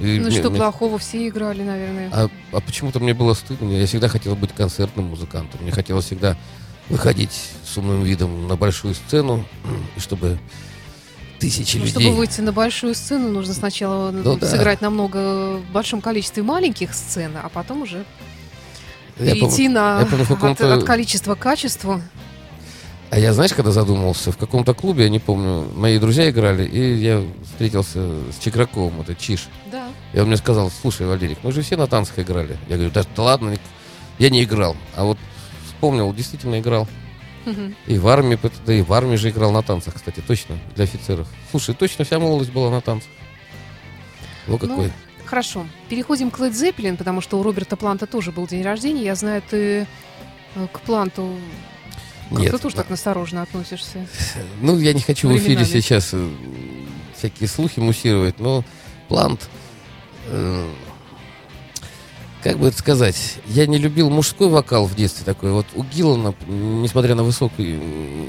И 0.00 0.18
Ну 0.18 0.26
мне- 0.28 0.38
что 0.38 0.50
мне- 0.50 0.58
плохого, 0.58 0.98
все 0.98 1.28
играли, 1.28 1.62
наверное. 1.62 2.08
а, 2.12 2.28
а 2.52 2.60
почему-то 2.60 3.00
мне 3.00 3.14
было 3.14 3.34
стыдно. 3.34 3.70
Я 3.70 3.86
всегда 3.86 4.08
хотел 4.08 4.34
быть 4.34 4.52
концертным 4.52 5.06
музыкантом. 5.06 5.60
Мне 5.62 5.70
хотелось 5.72 6.06
всегда 6.06 6.36
выходить 6.88 7.30
с 7.64 7.76
умным 7.76 8.02
видом 8.02 8.48
на 8.48 8.56
большую 8.56 8.94
сцену, 8.94 9.44
и 9.96 10.00
чтобы 10.00 10.38
тысячи 11.38 11.76
Ну, 11.76 11.84
людей... 11.84 12.00
чтобы 12.02 12.16
выйти 12.16 12.40
на 12.40 12.52
большую 12.52 12.94
сцену, 12.94 13.28
нужно 13.28 13.54
сначала 13.54 14.10
Ну 14.10 14.36
да. 14.36 14.46
сыграть 14.46 14.80
намного 14.80 15.58
в 15.58 15.72
большом 15.72 16.00
количестве 16.00 16.42
маленьких 16.42 16.94
сцен, 16.94 17.32
а 17.42 17.48
потом 17.48 17.82
уже 17.82 18.04
Я 19.18 19.32
перейти 19.34 19.40
помню- 19.66 19.70
на 19.70 20.00
я 20.00 20.06
помню, 20.06 20.52
от, 20.52 20.60
от 20.60 20.84
количества 20.84 21.34
к 21.34 21.38
качеству. 21.38 22.00
А 23.10 23.18
я, 23.18 23.32
знаешь, 23.34 23.52
когда 23.54 23.72
задумался, 23.72 24.30
в 24.30 24.36
каком-то 24.36 24.72
клубе, 24.72 25.04
я 25.04 25.08
не 25.10 25.18
помню, 25.18 25.66
мои 25.74 25.98
друзья 25.98 26.30
играли, 26.30 26.64
и 26.64 26.94
я 26.94 27.24
встретился 27.44 27.98
с 28.30 28.38
Чекраковым, 28.44 29.00
это 29.00 29.16
Чиш. 29.16 29.48
Да. 29.72 29.79
И 30.12 30.18
он 30.18 30.26
мне 30.26 30.36
сказал, 30.36 30.70
слушай, 30.70 31.06
Валерик, 31.06 31.38
мы 31.42 31.52
же 31.52 31.62
все 31.62 31.76
на 31.76 31.86
танцах 31.86 32.18
играли. 32.18 32.58
Я 32.68 32.76
говорю, 32.76 32.90
да, 32.92 33.04
да 33.14 33.22
ладно, 33.22 33.56
я 34.18 34.30
не 34.30 34.42
играл. 34.42 34.76
А 34.96 35.04
вот 35.04 35.18
вспомнил, 35.66 36.12
действительно 36.12 36.60
играл. 36.60 36.88
И 37.86 37.98
в 37.98 38.06
армии, 38.08 38.38
да 38.66 38.72
и 38.72 38.82
в 38.82 38.92
армии 38.92 39.16
же 39.16 39.30
играл 39.30 39.50
на 39.50 39.62
танцах, 39.62 39.94
кстати, 39.94 40.20
точно, 40.20 40.58
для 40.74 40.84
офицеров. 40.84 41.26
Слушай, 41.50 41.74
точно 41.74 42.04
вся 42.04 42.18
молодость 42.18 42.52
была 42.52 42.70
на 42.70 42.80
танцах. 42.80 43.10
Ну, 44.46 44.58
какой. 44.58 44.92
Хорошо. 45.24 45.66
Переходим 45.88 46.30
к 46.30 46.38
Led 46.38 46.52
Zeppelin, 46.52 46.96
потому 46.96 47.20
что 47.20 47.38
у 47.38 47.42
Роберта 47.42 47.76
Планта 47.76 48.06
тоже 48.06 48.32
был 48.32 48.46
день 48.46 48.62
рождения. 48.62 49.04
Я 49.04 49.14
знаю, 49.14 49.42
ты 49.48 49.86
э, 50.54 50.66
к 50.72 50.80
Планту 50.80 51.36
как-то 52.30 52.42
Нет, 52.42 52.62
тоже 52.62 52.76
да. 52.76 52.82
так 52.82 52.90
настороженно 52.90 53.42
относишься. 53.42 54.06
Ну, 54.60 54.78
я 54.78 54.92
не 54.92 55.00
хочу 55.00 55.28
в 55.28 55.32
эфире 55.36 55.56
Временами. 55.56 55.64
сейчас 55.66 56.10
э, 56.12 56.28
всякие 57.16 57.48
слухи 57.48 57.80
муссировать, 57.80 58.38
но 58.38 58.64
Плант, 59.08 59.48
как 62.42 62.58
бы 62.58 62.68
это 62.68 62.78
сказать, 62.78 63.36
я 63.46 63.66
не 63.66 63.78
любил 63.78 64.08
мужской 64.08 64.48
вокал 64.48 64.86
в 64.86 64.94
детстве 64.94 65.24
такой. 65.24 65.52
Вот 65.52 65.66
у 65.74 65.84
Гиллана, 65.84 66.34
несмотря 66.46 67.14
на 67.14 67.22
высокий, 67.22 67.78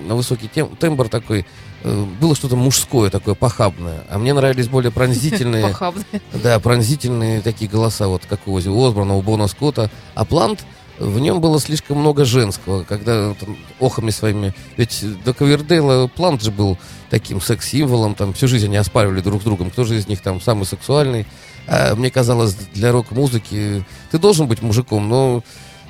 на 0.05 0.15
высокий 0.15 0.49
тем, 0.49 0.67
тембр 0.75 1.07
такой, 1.07 1.45
э, 1.83 2.05
было 2.19 2.35
что-то 2.35 2.55
мужское 2.55 3.09
такое, 3.09 3.35
похабное. 3.35 4.03
А 4.09 4.17
мне 4.17 4.33
нравились 4.33 4.67
более 4.67 4.91
пронзительные, 4.91 5.73
да, 6.33 6.59
пронзительные 6.59 7.41
такие 7.41 7.69
голоса, 7.69 8.07
вот 8.07 8.23
как 8.27 8.47
у 8.47 8.53
Ози 8.53 8.67
Осборна, 8.67 9.15
у 9.15 9.21
Бона 9.21 9.47
Скотта. 9.47 9.89
А 10.13 10.25
Плант, 10.25 10.65
в 10.99 11.19
нем 11.19 11.39
было 11.39 11.59
слишком 11.59 11.99
много 11.99 12.25
женского, 12.25 12.83
когда 12.83 13.29
он 13.29 13.57
охами 13.79 14.11
своими... 14.11 14.53
Ведь 14.75 15.03
до 15.23 15.33
Ковердейла 15.33 16.07
Плант 16.07 16.43
же 16.43 16.51
был 16.51 16.77
таким 17.09 17.39
секс-символом, 17.39 18.15
там 18.15 18.33
всю 18.33 18.47
жизнь 18.47 18.65
они 18.65 18.77
оспаривали 18.77 19.21
друг 19.21 19.41
с 19.41 19.45
другом, 19.45 19.71
кто 19.71 19.85
же 19.85 19.97
из 19.97 20.07
них 20.07 20.21
там 20.21 20.41
самый 20.41 20.65
сексуальный. 20.65 21.25
А 21.67 21.95
мне 21.95 22.09
казалось, 22.11 22.55
для 22.73 22.91
рок-музыки 22.91 23.85
ты 24.11 24.17
должен 24.17 24.47
быть 24.47 24.61
мужиком, 24.61 25.07
но, 25.07 25.43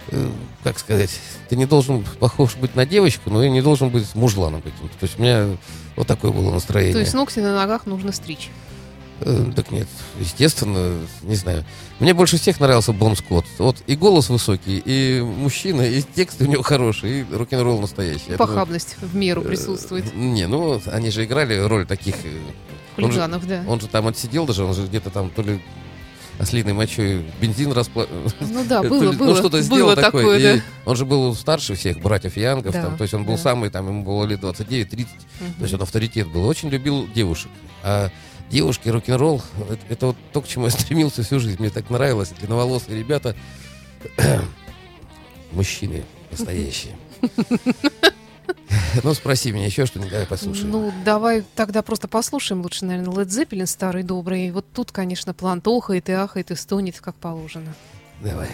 э, 0.09 0.29
как 0.63 0.77
сказать, 0.79 1.09
ты 1.49 1.55
не 1.55 1.65
должен 1.65 2.03
похож 2.19 2.55
быть 2.55 2.75
на 2.75 2.85
девочку, 2.85 3.29
но 3.29 3.43
и 3.43 3.49
не 3.49 3.61
должен 3.61 3.89
быть 3.89 4.13
мужланом 4.15 4.61
каким-то. 4.61 4.97
То 4.99 5.03
есть 5.05 5.17
у 5.17 5.21
меня 5.21 5.47
вот 5.95 6.07
такое 6.07 6.31
было 6.31 6.51
настроение. 6.51 6.93
То 6.93 6.99
есть 6.99 7.13
ногти 7.13 7.39
на 7.39 7.55
ногах 7.55 7.85
нужно 7.85 8.11
стричь. 8.11 8.49
Э, 9.21 9.51
Так 9.55 9.71
нет, 9.71 9.87
естественно, 10.19 10.93
не 11.21 11.35
знаю. 11.35 11.63
Мне 11.99 12.13
больше 12.13 12.37
всех 12.37 12.59
нравился 12.59 12.91
Бон 12.91 13.15
Скотт. 13.15 13.45
Вот 13.59 13.77
и 13.87 13.95
голос 13.95 14.29
высокий, 14.29 14.81
и 14.83 15.21
мужчина, 15.21 15.81
и 15.83 16.01
тексты 16.01 16.45
у 16.45 16.47
него 16.47 16.63
хорошие, 16.63 17.21
и 17.21 17.33
рок-н-ролл 17.33 17.79
настоящий. 17.79 18.23
Думаю, 18.31 18.37
Похабность 18.39 18.95
в 18.99 19.15
меру 19.15 19.41
присутствует. 19.43 20.05
э, 20.11 20.15
Не, 20.17 20.47
ну, 20.47 20.81
они 20.87 21.11
же 21.11 21.23
играли 21.23 21.57
роль 21.57 21.85
таких... 21.85 22.15
э, 22.97 23.01
он 23.01 23.11
же- 23.11 23.19
Хулиганов, 23.19 23.47
да. 23.47 23.63
Он 23.67 23.79
же 23.81 23.87
там 23.87 24.07
отсидел 24.07 24.45
даже, 24.45 24.63
он 24.63 24.73
же 24.73 24.85
где-то 24.85 25.09
там 25.09 25.29
то 25.29 25.41
ли 25.41 25.61
ослиной 26.39 26.73
мочой 26.73 27.23
бензин 27.39 27.71
распла... 27.71 28.07
Ну 28.39 28.63
да, 28.67 28.81
было, 28.89 29.11
ли- 29.11 29.17
было. 29.17 29.27
ну, 29.31 29.35
что-то 29.35 29.61
сделал 29.61 29.87
было 29.93 29.95
такое. 29.95 30.23
такое, 30.23 30.55
да. 30.57 30.61
Он 30.85 30.95
же 30.95 31.05
был 31.05 31.35
старше 31.35 31.75
всех 31.75 31.99
братьев 32.01 32.35
Янгов, 32.37 32.73
Да, 32.73 32.83
там, 32.83 32.97
то 32.97 33.03
есть 33.03 33.13
он 33.13 33.25
был 33.25 33.35
да. 33.35 33.41
самый, 33.41 33.69
там, 33.69 33.87
ему 33.87 34.03
было 34.03 34.25
лет 34.25 34.39
29-30, 34.41 35.07
Мгм. 35.39 35.53
то 35.53 35.61
есть 35.61 35.73
он 35.73 35.81
авторитет 35.81 36.27
был. 36.29 36.47
Очень 36.47 36.69
любил 36.69 37.07
девушек. 37.13 37.51
А 37.83 38.09
девушки, 38.49 38.89
рок-н-ролл, 38.89 39.41
это, 39.69 39.79
это 39.89 40.05
вот 40.07 40.17
то, 40.33 40.41
к 40.41 40.47
чему 40.47 40.65
я 40.65 40.71
стремился 40.71 41.21
всю 41.23 41.39
жизнь. 41.39 41.57
Мне 41.59 41.69
так 41.69 41.89
нравилось. 41.91 42.29
Длинноволосые 42.39 42.97
ребята, 42.97 43.35
мужчины 45.51 46.03
настоящие. 46.31 46.95
Ну, 49.03 49.13
спроси 49.13 49.51
меня 49.51 49.65
еще 49.65 49.85
что-нибудь, 49.85 50.11
давай 50.11 50.27
послушаем. 50.27 50.69
Ну, 50.69 50.93
давай 51.05 51.43
тогда 51.55 51.81
просто 51.81 52.07
послушаем 52.07 52.61
лучше, 52.61 52.85
наверное, 52.85 53.13
Led 53.13 53.27
Zeppelin 53.27 53.65
старый 53.65 54.03
добрый. 54.03 54.51
Вот 54.51 54.65
тут, 54.73 54.91
конечно, 54.91 55.33
плант 55.33 55.67
охает 55.67 56.09
и 56.09 56.11
ахает 56.11 56.51
и 56.51 56.55
стонет, 56.55 56.99
как 56.99 57.15
положено. 57.15 57.73
Давай. 58.21 58.49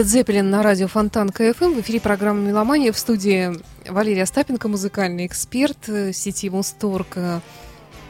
Led 0.00 0.06
Zeppelin 0.06 0.44
на 0.44 0.62
радио 0.62 0.88
Фонтан 0.88 1.28
КФМ. 1.28 1.74
В 1.74 1.80
эфире 1.80 2.00
программа 2.00 2.40
«Меломания». 2.40 2.90
В 2.90 2.98
студии 2.98 3.52
Валерия 3.86 4.22
Остапенко, 4.22 4.66
музыкальный 4.66 5.26
эксперт 5.26 5.90
э, 5.90 6.14
сети 6.14 6.48
Мусторг, 6.48 7.08
э, 7.16 7.40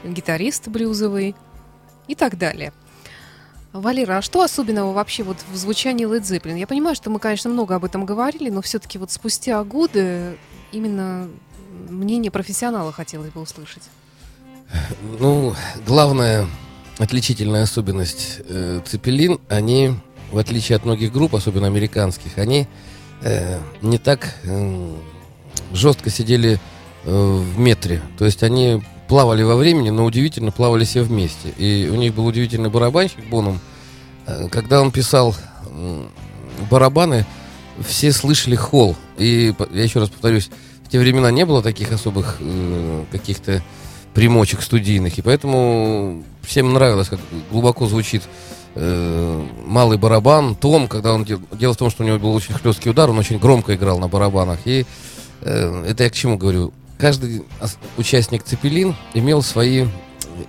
гитарист 0.05 0.69
блюзовый 0.69 1.35
и 2.07 2.15
так 2.15 2.39
далее. 2.39 2.73
Валера, 3.73 4.19
а 4.19 4.23
что 4.23 4.43
особенного 4.43 4.93
вообще 4.93 5.25
вот 5.25 5.39
в 5.51 5.57
звучании 5.57 6.07
Led 6.07 6.23
Zeppelin? 6.23 6.61
Я 6.61 6.69
понимаю, 6.69 6.95
что 6.95 7.11
мы, 7.11 7.19
конечно, 7.19 7.51
много 7.51 7.75
об 7.75 7.85
этом 7.85 8.07
говорили, 8.07 8.51
но 8.51 8.63
все-таки 8.63 8.97
вот 8.97 9.11
спустя 9.11 9.65
годы 9.65 10.39
именно 10.71 11.29
мнение 11.89 12.31
профессионала 12.31 12.93
хотелось 12.93 13.33
бы 13.33 13.41
услышать. 13.41 13.83
Ну, 15.19 15.57
главная 15.85 16.47
отличительная 16.99 17.65
особенность 17.65 18.43
э, 18.49 18.81
Цепелин, 18.87 19.41
они, 19.49 19.95
в 20.31 20.39
отличие 20.39 20.77
от 20.77 20.85
многих 20.85 21.13
групп, 21.13 21.35
особенно 21.35 21.67
американских, 21.67 22.39
они 22.39 22.67
э, 23.23 23.59
не 23.83 23.99
так 23.99 24.35
э, 24.45 24.95
жестко 25.73 26.11
сидели 26.11 26.59
э, 27.05 27.11
в 27.11 27.59
метре. 27.59 28.03
То 28.19 28.25
есть 28.25 28.43
они 28.43 28.83
плавали 29.09 29.43
во 29.43 29.57
времени, 29.57 29.91
но 29.91 30.05
удивительно 30.05 30.53
плавали 30.53 30.85
все 30.85 31.03
вместе. 31.03 31.51
И 31.59 31.89
у 31.91 31.97
них 31.97 32.15
был 32.15 32.27
удивительный 32.27 32.71
барабанщик 32.71 33.29
Боном. 33.29 33.61
Э, 34.27 34.49
Когда 34.49 34.81
он 34.81 34.91
писал 34.91 35.35
м, 35.69 36.09
барабаны, 36.71 37.27
все 37.87 38.13
слышали 38.13 38.55
холл. 38.55 38.97
И 39.19 39.55
я 39.73 39.83
еще 39.83 40.01
раз 40.01 40.11
повторюсь, 40.11 40.51
в 40.85 40.91
те 40.91 40.99
времена 40.99 41.31
не 41.31 41.45
было 41.45 41.63
таких 41.63 41.93
особых 41.93 42.37
э, 42.41 43.05
каких-то 43.11 43.63
примочек 44.15 44.63
студийных, 44.63 45.19
и 45.19 45.23
поэтому 45.23 46.25
всем 46.43 46.73
нравилось, 46.73 47.09
как 47.09 47.21
глубоко 47.51 47.87
звучит 47.87 48.23
э, 48.75 49.47
малый 49.67 49.99
барабан, 49.99 50.55
том, 50.55 50.89
когда 50.89 51.13
он 51.13 51.25
дел- 51.25 51.41
дело 51.53 51.75
в 51.75 51.77
том, 51.77 51.91
что 51.91 52.03
у 52.03 52.07
него 52.07 52.19
был 52.19 52.35
очень 52.35 52.55
хлесткий 52.55 52.91
удар, 52.91 53.11
он 53.11 53.19
очень 53.19 53.39
громко 53.39 53.75
играл 53.75 53.99
на 53.99 54.09
барабанах, 54.09 54.61
и 54.65 54.87
э, 55.43 55.85
это 55.89 56.05
я 56.05 56.11
к 56.11 56.15
чему 56.15 56.37
говорю? 56.37 56.73
Каждый 56.99 57.45
участник 57.97 58.43
Цепелин 58.45 58.95
имел 59.15 59.43
свои 59.43 59.87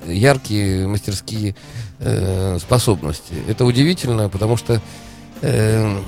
яркие 0.05 0.87
мастерские 0.87 1.55
э, 1.99 2.57
способности. 2.59 3.33
Это 3.47 3.65
удивительно, 3.65 4.29
потому 4.29 4.57
что 4.57 4.81
э, 5.41 5.99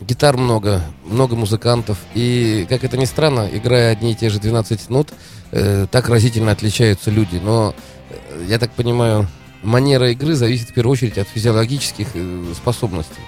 гитар 0.00 0.36
много, 0.36 0.82
много 1.04 1.36
музыкантов, 1.36 1.98
и, 2.14 2.66
как 2.68 2.84
это 2.84 2.96
ни 2.96 3.04
странно, 3.04 3.48
играя 3.52 3.92
одни 3.92 4.12
и 4.12 4.14
те 4.14 4.30
же 4.30 4.38
12 4.40 4.88
нот, 4.90 5.12
э, 5.52 5.86
так 5.90 6.08
разительно 6.08 6.52
отличаются 6.52 7.10
люди. 7.10 7.40
Но, 7.42 7.74
э, 8.10 8.46
я 8.48 8.58
так 8.58 8.72
понимаю, 8.72 9.28
манера 9.62 10.10
игры 10.10 10.34
зависит 10.34 10.70
в 10.70 10.74
первую 10.74 10.92
очередь 10.92 11.18
от 11.18 11.28
физиологических 11.28 12.08
э, 12.14 12.52
способностей, 12.54 13.20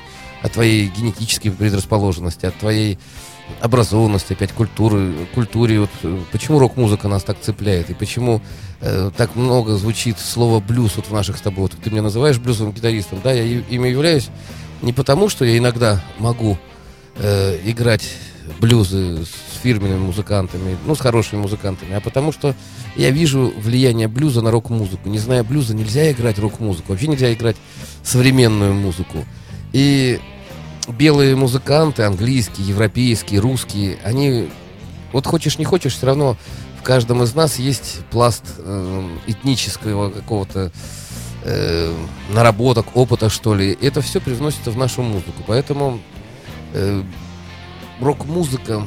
от 0.42 0.52
твоей 0.52 0.88
генетической 0.88 1.50
предрасположенности, 1.50 2.46
от 2.46 2.56
твоей 2.56 2.98
образованности, 3.60 4.32
опять 4.32 4.52
культуры, 4.52 5.12
культуре. 5.34 5.80
Вот, 5.80 5.90
э, 6.02 6.18
почему 6.32 6.58
рок-музыка 6.58 7.08
нас 7.08 7.22
так 7.22 7.40
цепляет, 7.40 7.90
и 7.90 7.94
почему 7.94 8.40
э, 8.80 9.10
так 9.16 9.36
много 9.36 9.74
звучит 9.76 10.18
слово 10.18 10.60
блюз 10.60 10.96
вот 10.96 11.06
в 11.06 11.12
наших 11.12 11.36
с 11.36 11.40
тобой. 11.40 11.62
Вот 11.62 11.72
ты 11.72 11.90
меня 11.90 12.02
называешь 12.02 12.38
блюзовым 12.38 12.72
гитаристом, 12.72 13.20
да, 13.22 13.32
я 13.32 13.42
ими 13.44 13.88
являюсь 13.88 14.28
не 14.80 14.92
потому, 14.92 15.28
что 15.28 15.44
я 15.44 15.58
иногда 15.58 16.02
могу 16.18 16.58
э, 17.16 17.58
играть 17.64 18.08
блюзы 18.60 19.24
фирменными 19.62 19.98
музыкантами, 19.98 20.76
ну, 20.86 20.94
с 20.94 21.00
хорошими 21.00 21.40
музыкантами, 21.40 21.94
а 21.94 22.00
потому 22.00 22.32
что 22.32 22.54
я 22.96 23.10
вижу 23.10 23.52
влияние 23.56 24.08
блюза 24.08 24.42
на 24.42 24.50
рок-музыку. 24.50 25.08
Не 25.08 25.18
зная 25.18 25.44
блюза, 25.44 25.74
нельзя 25.74 26.10
играть 26.10 26.38
рок-музыку, 26.38 26.92
вообще 26.92 27.06
нельзя 27.06 27.32
играть 27.32 27.56
современную 28.02 28.74
музыку. 28.74 29.24
И 29.72 30.20
белые 30.88 31.36
музыканты, 31.36 32.02
английские, 32.02 32.68
европейские, 32.68 33.40
русские, 33.40 33.98
они, 34.04 34.48
вот 35.12 35.26
хочешь 35.26 35.58
не 35.58 35.64
хочешь, 35.64 35.94
все 35.94 36.06
равно 36.06 36.36
в 36.82 36.84
каждом 36.84 37.22
из 37.22 37.34
нас 37.34 37.60
есть 37.60 38.00
пласт 38.10 38.42
э, 38.58 39.08
этнического 39.28 40.10
какого-то 40.10 40.72
э, 41.44 41.94
наработок, 42.30 42.96
опыта, 42.96 43.30
что 43.30 43.54
ли. 43.54 43.78
Это 43.80 44.00
все 44.00 44.20
привносится 44.20 44.72
в 44.72 44.76
нашу 44.76 45.02
музыку. 45.02 45.44
Поэтому 45.46 46.00
э, 46.72 47.02
рок-музыка 48.00 48.82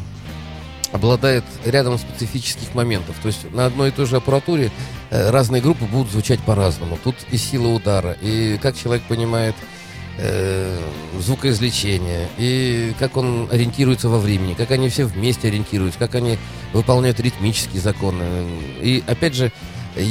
обладает 0.95 1.43
рядом 1.65 1.97
специфических 1.97 2.73
моментов. 2.73 3.15
То 3.21 3.27
есть 3.27 3.51
на 3.53 3.65
одной 3.65 3.89
и 3.89 3.91
той 3.91 4.05
же 4.05 4.17
аппаратуре 4.17 4.71
э, 5.12 5.29
разные 5.29 5.62
группы 5.62 5.86
будут 5.86 6.12
звучать 6.12 6.39
по-разному. 6.41 6.97
Тут 7.03 7.15
и 7.31 7.38
сила 7.38 7.67
удара, 7.67 8.17
и 8.21 8.58
как 8.62 8.75
человек 8.75 9.03
понимает 9.03 9.55
э, 10.17 10.79
и 12.38 12.93
как 12.97 13.17
он 13.17 13.47
ориентируется 13.51 14.10
во 14.10 14.19
времени, 14.19 14.53
как 14.53 14.71
они 14.71 14.89
все 14.89 15.05
вместе 15.05 15.49
ориентируются, 15.49 15.99
как 15.99 16.15
они 16.15 16.38
выполняют 16.73 17.19
ритмические 17.19 17.81
законы. 17.81 18.23
И 18.81 19.03
опять 19.05 19.36
же, 19.36 19.51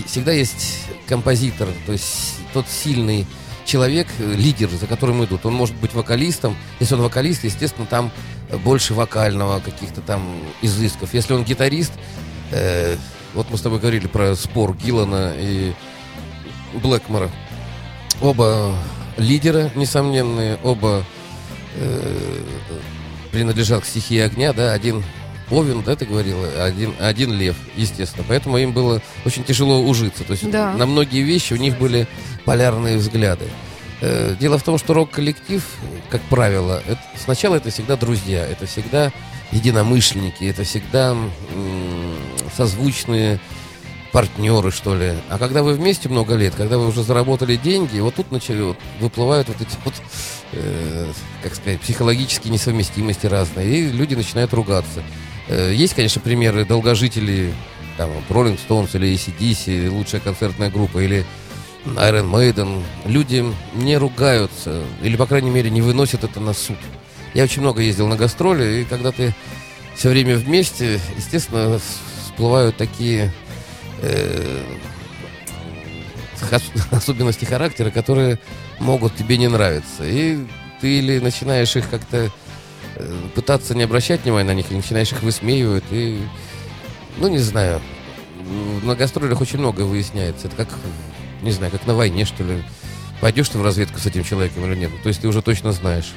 всегда 0.07 0.33
есть 0.33 0.85
композитор, 1.07 1.69
то 1.87 1.93
есть 1.93 2.39
тот 2.53 2.67
сильный 2.69 3.27
человек, 3.65 4.07
э, 4.19 4.35
лидер, 4.35 4.69
за 4.69 4.87
которым 4.87 5.25
идут. 5.25 5.47
Он 5.47 5.55
может 5.55 5.75
быть 5.77 5.95
вокалистом. 5.95 6.57
Если 6.81 6.95
он 6.95 7.03
вокалист, 7.03 7.45
естественно, 7.45 7.87
там 7.87 8.11
э, 8.49 8.57
больше 8.57 8.95
вокального 8.95 9.61
каких-то 9.61 10.01
там 10.01 10.39
изысков. 10.63 11.15
Если 11.15 11.33
он 11.33 11.45
гитарист, 11.45 11.93
э, 12.51 12.97
вот 13.35 13.51
мы 13.51 13.59
с 13.59 13.63
тобой 13.63 13.81
говорили 13.81 14.07
про 14.07 14.35
спор 14.37 14.77
Гиллана 14.77 15.33
и 15.37 15.73
Блэкмора. 16.75 17.31
Оба 18.21 18.75
лидера, 19.17 19.71
несомненные, 19.75 20.59
оба 20.63 21.05
э, 21.77 22.43
принадлежат 23.33 23.83
к 23.83 23.87
стихии 23.87 24.19
огня, 24.19 24.53
да, 24.53 24.73
один 24.73 25.03
Овен, 25.51 25.83
да, 25.83 25.95
ты 25.97 26.07
говорила, 26.07 26.47
один, 26.65 26.95
один 26.99 27.33
лев, 27.33 27.57
естественно. 27.77 28.25
Поэтому 28.29 28.59
им 28.59 28.73
было 28.73 29.03
очень 29.25 29.45
тяжело 29.45 29.81
ужиться. 29.83 30.25
То 30.25 30.33
есть 30.33 30.51
Да. 30.51 30.73
на 30.75 30.87
многие 30.87 31.23
вещи 31.23 31.53
у 31.53 31.57
них 31.57 31.79
были 31.79 32.07
полярные 32.45 32.97
взгляды. 32.97 33.47
Э, 34.01 34.35
Дело 34.41 34.59
в 34.59 34.63
том, 34.63 34.79
что 34.79 34.95
рок-коллектив, 34.95 35.63
как 36.11 36.21
правило, 36.23 36.83
это, 36.87 37.01
сначала 37.23 37.57
это 37.57 37.71
всегда 37.71 37.97
друзья, 37.97 38.45
это 38.47 38.67
всегда 38.67 39.13
единомышленники, 39.53 40.45
это 40.45 40.65
всегда 40.65 41.11
м, 41.11 41.31
созвучные 42.57 43.39
партнеры, 44.13 44.71
что 44.71 44.95
ли. 44.95 45.15
А 45.29 45.39
когда 45.39 45.63
вы 45.63 45.75
вместе 45.75 46.09
много 46.09 46.35
лет, 46.37 46.55
когда 46.57 46.79
вы 46.79 46.87
уже 46.89 47.03
заработали 47.03 47.57
деньги, 47.57 47.99
вот 47.99 48.15
тут 48.15 48.31
начали, 48.31 48.63
вот, 48.63 48.79
выплывают 49.01 49.49
вот 49.49 49.61
эти 49.61 49.77
вот, 49.85 49.95
э, 50.53 51.07
как 51.43 51.55
сказать, 51.55 51.81
психологические 51.81 52.53
несовместимости 52.53 53.27
разные, 53.27 53.67
и 53.81 53.87
люди 53.89 54.15
начинают 54.15 54.53
ругаться. 54.55 55.03
Э, 55.49 55.73
есть, 55.75 55.95
конечно, 55.95 56.21
примеры 56.21 56.65
долгожителей, 56.65 57.55
там, 57.97 58.11
Rolling 58.29 58.59
Stones 58.59 58.91
или 58.95 59.15
ACDC, 59.15 59.91
лучшая 59.91 60.21
концертная 60.21 60.71
группа, 60.71 60.99
или 60.99 61.25
Iron 61.85 62.31
Maiden. 62.31 62.83
Люди 63.05 63.45
не 63.75 63.97
ругаются, 63.97 64.83
или, 65.03 65.17
по 65.17 65.27
крайней 65.27 65.51
мере, 65.51 65.71
не 65.71 65.83
выносят 65.83 66.25
это 66.25 66.41
на 66.41 66.53
суд. 66.53 66.79
Я 67.35 67.45
очень 67.45 67.63
много 67.63 67.83
ездил 67.83 68.09
на 68.09 68.17
гастроли, 68.17 68.81
и 68.81 68.85
когда 68.85 69.13
ты 69.13 69.35
все 69.95 70.09
время 70.09 70.37
вместе, 70.37 71.01
естественно, 71.17 71.79
всплывают 72.25 72.77
такие 72.77 73.33
э, 74.03 74.65
особенности 76.91 77.45
характера, 77.45 77.91
которые 77.91 78.39
могут 78.79 79.17
тебе 79.17 79.37
не 79.37 79.49
нравиться. 79.49 80.05
И 80.05 80.39
ты 80.81 80.99
или 80.99 81.19
начинаешь 81.19 81.77
их 81.77 81.89
как-то 81.89 82.31
пытаться 83.35 83.75
не 83.75 83.83
обращать 83.83 84.25
внимания 84.25 84.49
на 84.49 84.55
них, 84.55 84.71
и 84.71 84.75
начинаешь 84.75 85.13
их 85.13 85.23
высмеивать, 85.23 85.85
и, 85.91 86.21
ну, 87.19 87.29
не 87.29 87.39
знаю, 87.39 87.81
на 88.83 88.95
гастролях 88.95 89.41
очень 89.41 89.59
много 89.59 89.83
выясняется. 89.83 90.49
Это 90.49 90.57
как, 90.57 90.69
не 91.43 91.51
знаю, 91.51 91.73
как 91.73 91.87
на 91.87 91.95
войне, 91.95 92.25
что 92.25 92.45
ли. 92.45 92.63
Пойдешь 93.21 93.49
ты 93.49 93.59
в 93.59 93.63
разведку 93.63 93.99
с 93.99 94.07
этим 94.07 94.25
человеком 94.25 94.65
или 94.67 94.79
нет? 94.79 94.91
То 95.03 95.09
есть 95.09 95.21
ты 95.21 95.29
уже 95.29 95.41
точно 95.41 95.73
знаешь. 95.73 96.13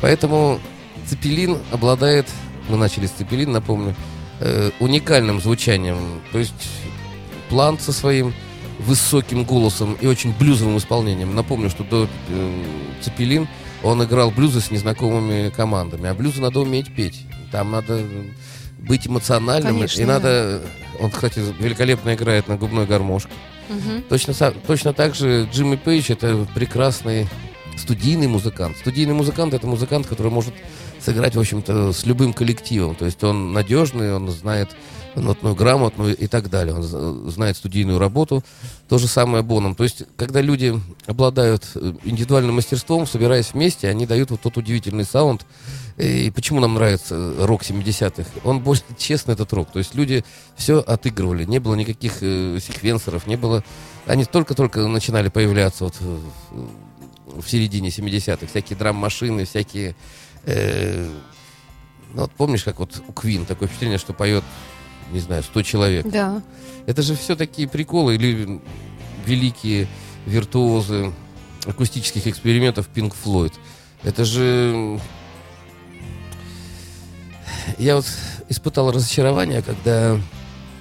Поэтому 0.00 0.60
Цепелин 1.06 1.58
обладает, 1.72 2.26
мы 2.68 2.76
начали 2.76 3.06
с 3.06 3.10
Цепелин, 3.10 3.50
напомню, 3.50 3.94
э, 4.40 4.70
уникальным 4.78 5.40
звучанием. 5.40 6.20
То 6.30 6.38
есть 6.38 6.54
Плант 7.48 7.80
со 7.80 7.92
своим 7.92 8.34
высоким 8.78 9.44
голосом 9.44 9.96
и 10.00 10.06
очень 10.06 10.32
блюзовым 10.38 10.78
исполнением. 10.78 11.34
Напомню, 11.34 11.70
что 11.70 11.82
до 11.82 12.08
э, 12.28 12.64
Цепелин 13.00 13.48
он 13.82 14.02
играл 14.04 14.30
блюзы 14.30 14.60
с 14.60 14.70
незнакомыми 14.70 15.50
командами. 15.50 16.08
А 16.08 16.14
блюзы 16.14 16.40
надо 16.40 16.60
уметь 16.60 16.94
петь. 16.94 17.26
Там 17.52 17.70
надо 17.70 18.02
быть 18.78 19.06
эмоциональным. 19.06 19.74
Конечно, 19.74 20.00
и 20.00 20.04
да. 20.04 20.12
надо... 20.14 20.62
Он, 21.00 21.10
кстати, 21.10 21.40
великолепно 21.58 22.14
играет 22.14 22.48
на 22.48 22.56
губной 22.56 22.86
гармошке. 22.86 23.32
Мгм. 23.68 24.02
Точно, 24.08 24.34
точно 24.66 24.92
так 24.92 25.14
же 25.14 25.48
Джимми 25.52 25.76
Пейдж 25.76 26.10
это 26.10 26.46
прекрасный 26.54 27.28
студийный 27.76 28.26
музыкант. 28.26 28.76
Студийный 28.78 29.14
музыкант 29.14 29.54
это 29.54 29.66
музыкант, 29.66 30.06
который 30.06 30.32
может 30.32 30.54
сыграть, 31.00 31.36
в 31.36 31.40
общем-то, 31.40 31.92
с 31.92 32.06
любым 32.06 32.32
коллективом. 32.32 32.94
То 32.94 33.04
есть 33.04 33.22
он 33.22 33.52
надежный, 33.52 34.14
он 34.14 34.28
знает 34.30 34.70
нотную 35.20 35.54
грамотную 35.54 36.16
и 36.16 36.26
так 36.26 36.50
далее. 36.50 36.74
Он 36.74 37.30
знает 37.30 37.56
студийную 37.56 37.98
работу. 37.98 38.44
То 38.88 38.98
же 38.98 39.06
самое 39.06 39.42
Боном. 39.42 39.74
То 39.74 39.84
есть, 39.84 40.04
когда 40.16 40.40
люди 40.40 40.74
обладают 41.06 41.64
э, 41.74 41.94
индивидуальным 42.04 42.56
мастерством, 42.56 43.06
собираясь 43.06 43.52
вместе, 43.52 43.88
они 43.88 44.06
дают 44.06 44.30
вот 44.30 44.40
тот 44.40 44.56
удивительный 44.56 45.04
саунд. 45.04 45.46
И 45.96 46.30
почему 46.30 46.60
нам 46.60 46.74
нравится 46.74 47.14
э, 47.14 47.44
рок 47.44 47.62
70-х? 47.62 48.28
Он 48.44 48.60
более 48.60 48.82
честный, 48.98 49.34
этот 49.34 49.52
рок. 49.52 49.70
То 49.72 49.78
есть 49.78 49.94
люди 49.94 50.24
все 50.56 50.78
отыгрывали. 50.80 51.44
Не 51.44 51.58
было 51.58 51.74
никаких 51.74 52.18
э, 52.22 52.58
секвенсоров, 52.60 53.26
не 53.26 53.36
было... 53.36 53.64
Они 54.06 54.24
только-только 54.24 54.86
начинали 54.86 55.28
появляться 55.28 55.84
вот 55.84 55.94
э, 56.00 56.18
в 57.40 57.48
середине 57.48 57.88
70-х. 57.88 58.46
Всякие 58.46 58.78
драм-машины, 58.78 59.44
всякие... 59.44 59.94
э, 60.44 61.08
ну, 62.14 62.22
вот 62.22 62.32
помнишь, 62.32 62.64
как 62.64 62.78
вот 62.78 63.02
у 63.06 63.12
Квин 63.12 63.44
такое 63.44 63.68
впечатление, 63.68 63.98
что 63.98 64.12
поет, 64.12 64.44
не 65.12 65.20
знаю, 65.20 65.42
100 65.42 65.62
человек. 65.62 66.06
Да. 66.06 66.42
Это 66.86 67.02
же 67.02 67.14
все 67.14 67.36
такие 67.36 67.68
приколы 67.68 68.14
или 68.16 68.60
великие 69.26 69.86
виртуозы 70.26 71.12
акустических 71.66 72.26
экспериментов 72.26 72.88
Pink 72.94 73.14
Floyd. 73.24 73.52
Это 74.02 74.24
же... 74.24 75.00
Я 77.78 77.96
вот 77.96 78.06
испытал 78.48 78.90
разочарование, 78.90 79.62
когда 79.62 80.18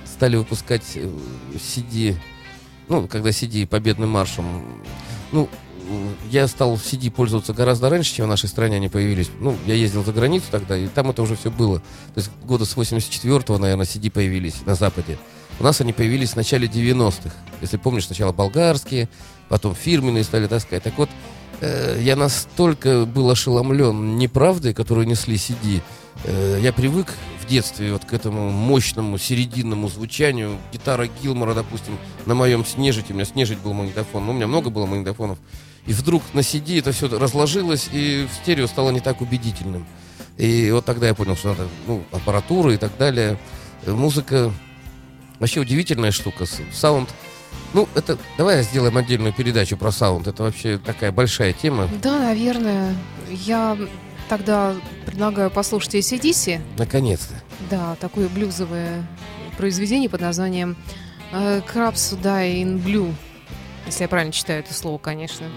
стали 0.06 0.38
выпускать 0.38 0.84
э, 0.96 1.10
CD, 1.56 2.16
ну, 2.88 3.08
когда 3.08 3.30
CD 3.30 3.68
победным 3.68 4.10
маршем. 4.10 4.82
Ну, 5.32 5.50
я 6.30 6.48
стал 6.48 6.76
CD 6.76 7.10
пользоваться 7.12 7.54
гораздо 7.54 7.90
раньше, 7.90 8.14
чем 8.14 8.26
в 8.26 8.30
нашей 8.30 8.50
стране 8.50 8.78
они 8.78 8.90
появились. 8.90 9.30
Ну, 9.40 9.56
я 9.66 9.74
ездил 9.74 10.04
за 10.04 10.14
границу 10.14 10.46
тогда, 10.52 10.78
и 10.78 10.88
там 10.88 11.10
это 11.10 11.22
уже 11.22 11.36
все 11.36 11.52
было. 11.52 11.80
То 11.80 12.18
есть 12.18 12.32
года 12.44 12.66
с 12.66 12.76
84-го, 12.76 13.58
наверное, 13.58 13.86
CD 13.86 14.12
появились 14.12 14.66
на 14.66 14.76
Западе. 14.76 15.18
У 15.60 15.64
нас 15.64 15.82
они 15.82 15.94
появились 15.94 16.32
в 16.32 16.36
начале 16.36 16.68
90-х. 16.68 17.32
Если 17.62 17.78
помнишь, 17.78 18.06
сначала 18.06 18.32
болгарские, 18.32 19.10
потом 19.50 19.74
фирменные 19.76 20.24
стали 20.24 20.48
таскать. 20.48 20.84
Так 20.84 20.98
вот, 20.98 21.10
э, 21.62 22.00
я 22.02 22.16
настолько 22.16 23.06
был 23.06 23.30
ошеломлен 23.30 24.18
неправдой, 24.18 24.74
которую 24.74 25.08
несли 25.08 25.36
CD. 25.36 25.82
Э, 26.26 26.60
я 26.62 26.72
привык 26.74 27.14
в 27.42 27.48
детстве 27.48 27.94
вот 27.94 28.06
к 28.06 28.14
этому 28.14 28.52
мощному 28.52 29.18
серединному 29.18 29.90
звучанию. 29.90 30.58
Гитара 30.72 31.08
Гилмора, 31.24 31.56
допустим, 31.56 31.98
на 32.26 32.36
моем 32.36 32.66
снежите. 32.66 33.14
У 33.14 33.16
меня 33.16 33.26
снежить 33.26 33.60
был 33.60 33.74
магнитофон. 33.74 34.26
Ну, 34.26 34.32
у 34.34 34.36
меня 34.36 34.48
много 34.48 34.70
было 34.70 34.86
магнитофонов. 34.86 35.40
И 35.88 35.94
вдруг 35.94 36.22
на 36.34 36.40
CD 36.40 36.80
это 36.80 36.92
все 36.92 37.08
разложилось, 37.08 37.90
и 37.92 38.28
в 38.30 38.36
стерео 38.44 38.68
стало 38.68 38.92
не 38.92 39.00
так 39.00 39.22
убедительным. 39.22 39.86
И 40.38 40.70
вот 40.72 40.86
тогда 40.86 41.08
я 41.08 41.14
понял, 41.14 41.36
что 41.36 41.50
надо, 41.50 41.68
ну, 41.88 42.04
аппаратура 42.12 42.74
и 42.74 42.78
так 42.78 42.96
далее. 42.98 43.40
Э, 43.86 43.92
Музыка 43.92 44.52
Вообще 45.40 45.60
удивительная 45.60 46.12
штука. 46.12 46.46
Саунд. 46.74 47.10
Ну, 47.74 47.88
это. 47.96 48.18
Давай 48.38 48.64
сделаем 48.64 48.98
отдельную 48.98 49.34
передачу 49.34 49.78
про 49.78 49.92
саунд. 49.92 50.28
Это 50.28 50.44
вообще 50.44 50.78
такая 50.78 51.12
большая 51.12 51.54
тема. 51.54 51.88
Да, 52.02 52.20
наверное. 52.20 52.96
Я 53.30 53.78
тогда 54.30 54.76
предлагаю 55.06 55.52
послушать 55.52 55.96
ACDC. 55.96 56.60
Наконец-то. 56.78 57.36
Да, 57.70 57.96
такое 58.00 58.30
блюзовое 58.30 59.06
произведение 59.58 60.10
под 60.10 60.22
названием 60.22 60.76
Crabs 61.32 62.20
Die 62.22 62.64
in 62.64 62.84
Blue. 62.84 63.14
Если 63.88 64.04
я 64.04 64.08
правильно 64.10 64.34
читаю 64.34 64.60
это 64.60 64.74
слово, 64.74 64.98
конечно. 64.98 65.48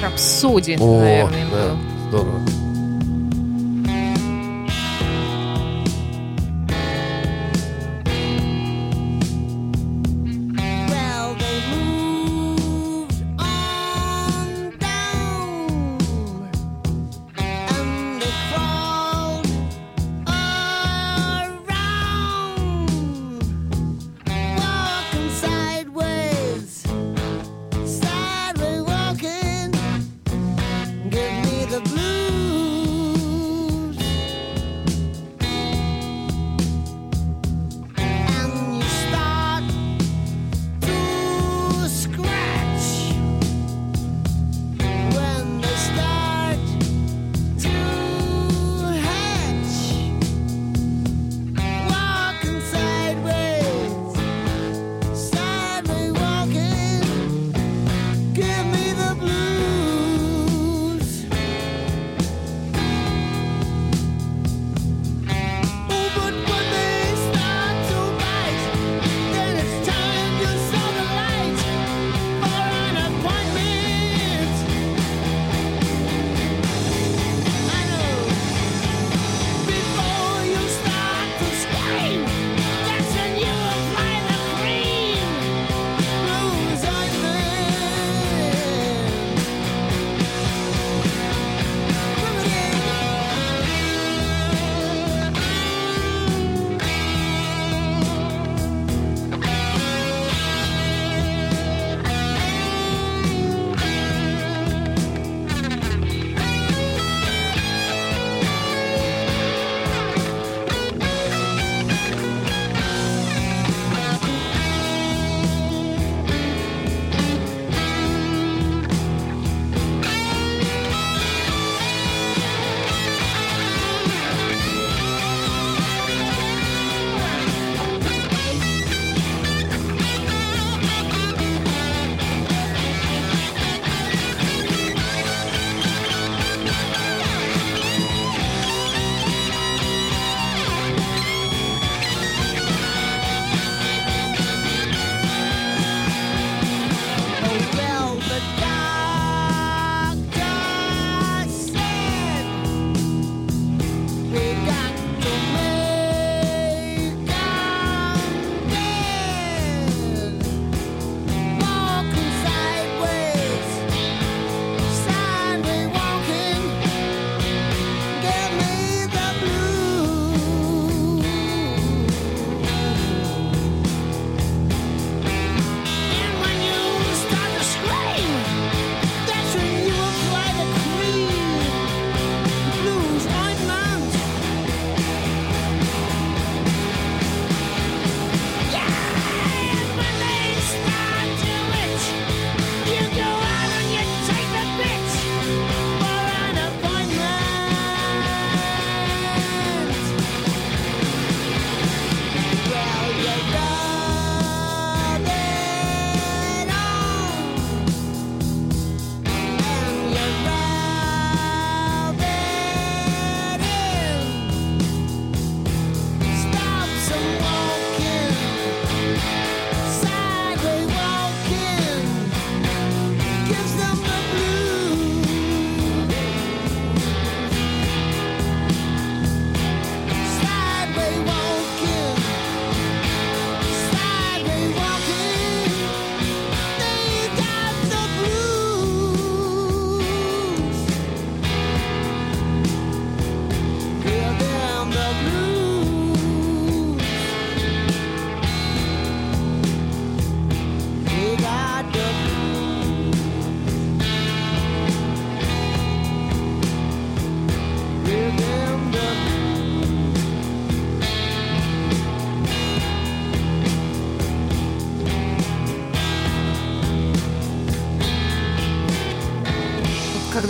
Крапсоди, 0.00 0.76
О, 0.80 1.00
наверное, 1.00 1.46
да, 1.50 1.56
было. 1.56 1.78
здорово. 2.08 2.40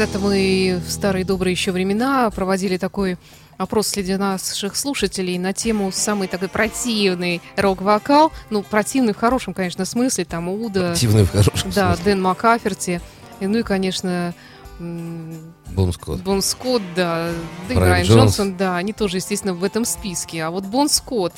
Когда-то 0.00 0.18
мы 0.18 0.80
в 0.82 0.90
старые 0.90 1.26
добрые 1.26 1.52
еще 1.52 1.72
времена 1.72 2.30
проводили 2.30 2.78
такой 2.78 3.18
опрос 3.58 3.88
среди 3.88 4.16
наших 4.16 4.74
слушателей 4.74 5.36
на 5.36 5.52
тему 5.52 5.92
самый 5.92 6.26
такой 6.26 6.48
противный 6.48 7.42
рок-вокал. 7.58 8.32
Ну, 8.48 8.62
противный 8.62 9.12
в 9.12 9.18
хорошем, 9.18 9.52
конечно, 9.52 9.84
смысле. 9.84 10.24
Там 10.24 10.48
Уда, 10.48 10.92
Активный 10.92 11.24
в 11.24 11.30
хорошем 11.30 11.70
да, 11.74 11.88
смысле. 11.88 12.14
Дэн 12.14 12.22
Маккаферти. 12.22 13.02
И, 13.40 13.46
ну 13.46 13.58
и, 13.58 13.62
конечно, 13.62 14.32
Бон 14.78 15.92
Скотт. 15.92 16.22
Бон 16.22 16.40
Скотт, 16.40 16.80
да, 16.96 17.28
да 17.68 17.74
и 17.74 17.76
Брайан 17.76 17.90
Брайан 17.90 18.06
Джонс. 18.06 18.20
Джонсон, 18.20 18.56
да, 18.56 18.76
они 18.78 18.94
тоже, 18.94 19.18
естественно, 19.18 19.52
в 19.52 19.62
этом 19.62 19.84
списке. 19.84 20.44
А 20.44 20.50
вот 20.50 20.64
Бон 20.64 20.88
Скотт 20.88 21.34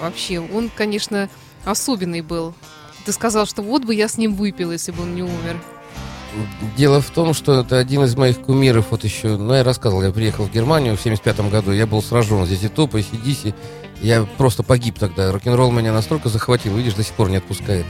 вообще, 0.00 0.38
он, 0.38 0.70
конечно, 0.72 1.28
особенный 1.64 2.20
был. 2.20 2.54
Ты 3.04 3.12
сказал, 3.12 3.44
что 3.44 3.62
вот 3.62 3.84
бы 3.84 3.92
я 3.92 4.06
с 4.06 4.18
ним 4.18 4.36
выпил, 4.36 4.70
если 4.70 4.92
бы 4.92 5.02
он 5.02 5.16
не 5.16 5.22
умер. 5.22 5.60
Дело 6.76 7.00
в 7.00 7.10
том, 7.10 7.34
что 7.34 7.60
это 7.60 7.78
один 7.78 8.04
из 8.04 8.16
моих 8.16 8.40
кумиров, 8.40 8.86
вот 8.90 9.04
еще, 9.04 9.36
ну, 9.36 9.54
я 9.54 9.64
рассказывал, 9.64 10.02
я 10.02 10.10
приехал 10.10 10.44
в 10.44 10.52
Германию 10.52 10.96
в 10.96 11.00
75 11.00 11.50
году, 11.50 11.72
я 11.72 11.86
был 11.86 12.02
сражен 12.02 12.44
здесь 12.46 12.62
и 12.62 12.68
топ, 12.68 12.94
и 12.94 12.98
CDC, 12.98 13.54
я 14.02 14.26
просто 14.36 14.62
погиб 14.62 14.98
тогда, 14.98 15.32
рок-н-ролл 15.32 15.70
меня 15.72 15.92
настолько 15.92 16.28
захватил, 16.28 16.76
видишь, 16.76 16.94
до 16.94 17.02
сих 17.02 17.14
пор 17.14 17.30
не 17.30 17.36
отпускает. 17.36 17.86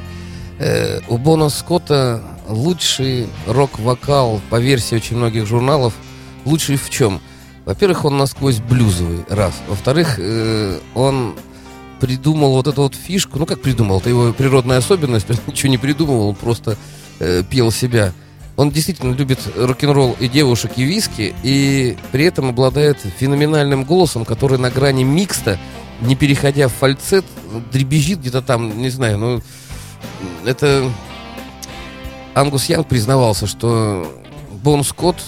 Э, 0.58 1.00
у 1.08 1.18
Бона 1.18 1.48
Скотта 1.50 2.22
лучший 2.48 3.28
рок-вокал 3.46 4.40
по 4.50 4.58
версии 4.58 4.96
очень 4.96 5.16
многих 5.16 5.46
журналов, 5.46 5.94
лучший 6.44 6.76
в 6.76 6.90
чем? 6.90 7.20
Во-первых, 7.64 8.04
он 8.06 8.16
насквозь 8.16 8.60
блюзовый, 8.60 9.24
раз. 9.28 9.52
Во-вторых, 9.68 10.16
э, 10.18 10.78
он 10.94 11.34
придумал 12.00 12.52
вот 12.52 12.66
эту 12.66 12.82
вот 12.82 12.94
фишку, 12.94 13.38
ну 13.38 13.46
как 13.46 13.60
придумал, 13.60 14.00
это 14.00 14.08
его 14.08 14.32
природная 14.32 14.78
особенность, 14.78 15.28
он 15.30 15.36
ничего 15.46 15.70
не 15.70 15.78
придумывал, 15.78 16.28
он 16.28 16.34
просто 16.34 16.76
э, 17.18 17.42
пел 17.48 17.70
себя. 17.70 18.12
Он 18.58 18.72
действительно 18.72 19.14
любит 19.14 19.38
рок-н-ролл 19.56 20.16
и 20.18 20.26
девушек, 20.26 20.72
и 20.74 20.82
виски, 20.82 21.32
и 21.44 21.96
при 22.10 22.24
этом 22.24 22.48
обладает 22.48 22.98
феноменальным 22.98 23.84
голосом, 23.84 24.24
который 24.24 24.58
на 24.58 24.68
грани 24.68 25.04
микста, 25.04 25.60
не 26.00 26.16
переходя 26.16 26.66
в 26.66 26.72
фальцет, 26.72 27.24
дребезжит 27.70 28.18
где-то 28.18 28.42
там, 28.42 28.82
не 28.82 28.90
знаю, 28.90 29.16
ну, 29.16 29.40
это... 30.44 30.90
Ангус 32.34 32.68
Янг 32.68 32.88
признавался, 32.88 33.46
что 33.46 34.12
Бон 34.64 34.82
Скотт, 34.82 35.22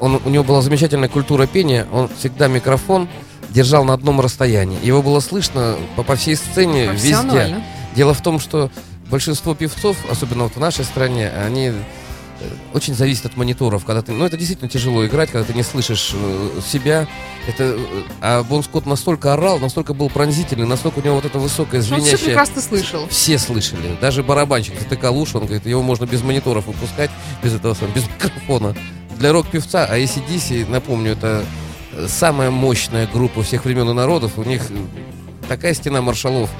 он, 0.00 0.18
у 0.24 0.30
него 0.30 0.42
была 0.42 0.62
замечательная 0.62 1.10
культура 1.10 1.46
пения, 1.46 1.86
он 1.92 2.08
всегда 2.18 2.48
микрофон 2.48 3.10
держал 3.50 3.84
на 3.84 3.92
одном 3.92 4.22
расстоянии. 4.22 4.78
Его 4.82 5.02
было 5.02 5.20
слышно 5.20 5.76
по, 5.96 6.02
по 6.02 6.16
всей 6.16 6.34
сцене, 6.34 6.86
везде. 6.92 7.62
Дело 7.94 8.14
в 8.14 8.22
том, 8.22 8.40
что 8.40 8.70
большинство 9.10 9.54
певцов, 9.54 9.98
особенно 10.10 10.44
вот 10.44 10.56
в 10.56 10.60
нашей 10.60 10.86
стране, 10.86 11.28
они 11.28 11.72
очень 12.72 12.94
зависят 12.94 13.26
от 13.26 13.36
мониторов, 13.36 13.84
когда 13.84 14.02
ты, 14.02 14.12
ну 14.12 14.24
это 14.24 14.36
действительно 14.36 14.68
тяжело 14.68 15.06
играть, 15.06 15.30
когда 15.30 15.46
ты 15.46 15.54
не 15.54 15.62
слышишь 15.62 16.12
э, 16.14 16.60
себя. 16.66 17.06
Это, 17.46 17.64
э, 17.64 17.78
а 18.20 18.42
Бон 18.42 18.62
Скотт 18.62 18.86
настолько 18.86 19.32
орал, 19.32 19.58
настолько 19.58 19.94
был 19.94 20.10
пронзительный, 20.10 20.66
настолько 20.66 20.98
у 20.98 21.02
него 21.02 21.16
вот 21.16 21.24
это 21.24 21.38
высокое 21.38 21.80
Он 21.80 21.86
все 21.86 21.94
звенящее. 21.96 22.18
прекрасно 22.26 22.60
слышал. 22.62 23.08
Все 23.08 23.38
слышали, 23.38 23.96
даже 24.00 24.22
барабанщик 24.22 24.78
затыкал 24.78 25.16
уши, 25.16 25.38
он 25.38 25.44
говорит, 25.44 25.66
его 25.66 25.82
можно 25.82 26.04
без 26.06 26.22
мониторов 26.22 26.66
выпускать, 26.66 27.10
без 27.42 27.54
этого 27.54 27.74
самого, 27.74 27.94
без 27.94 28.04
микрофона. 28.08 28.74
Для 29.18 29.32
рок-певца, 29.32 29.86
а 29.88 29.96
ACDC, 29.96 30.68
напомню, 30.68 31.12
это 31.12 31.44
э, 31.92 32.06
самая 32.08 32.50
мощная 32.50 33.06
группа 33.06 33.42
всех 33.42 33.64
времен 33.64 33.88
и 33.90 33.94
народов, 33.94 34.38
у 34.38 34.42
них 34.44 34.62
э, 34.70 34.74
такая 35.48 35.74
стена 35.74 36.02
маршалов, 36.02 36.50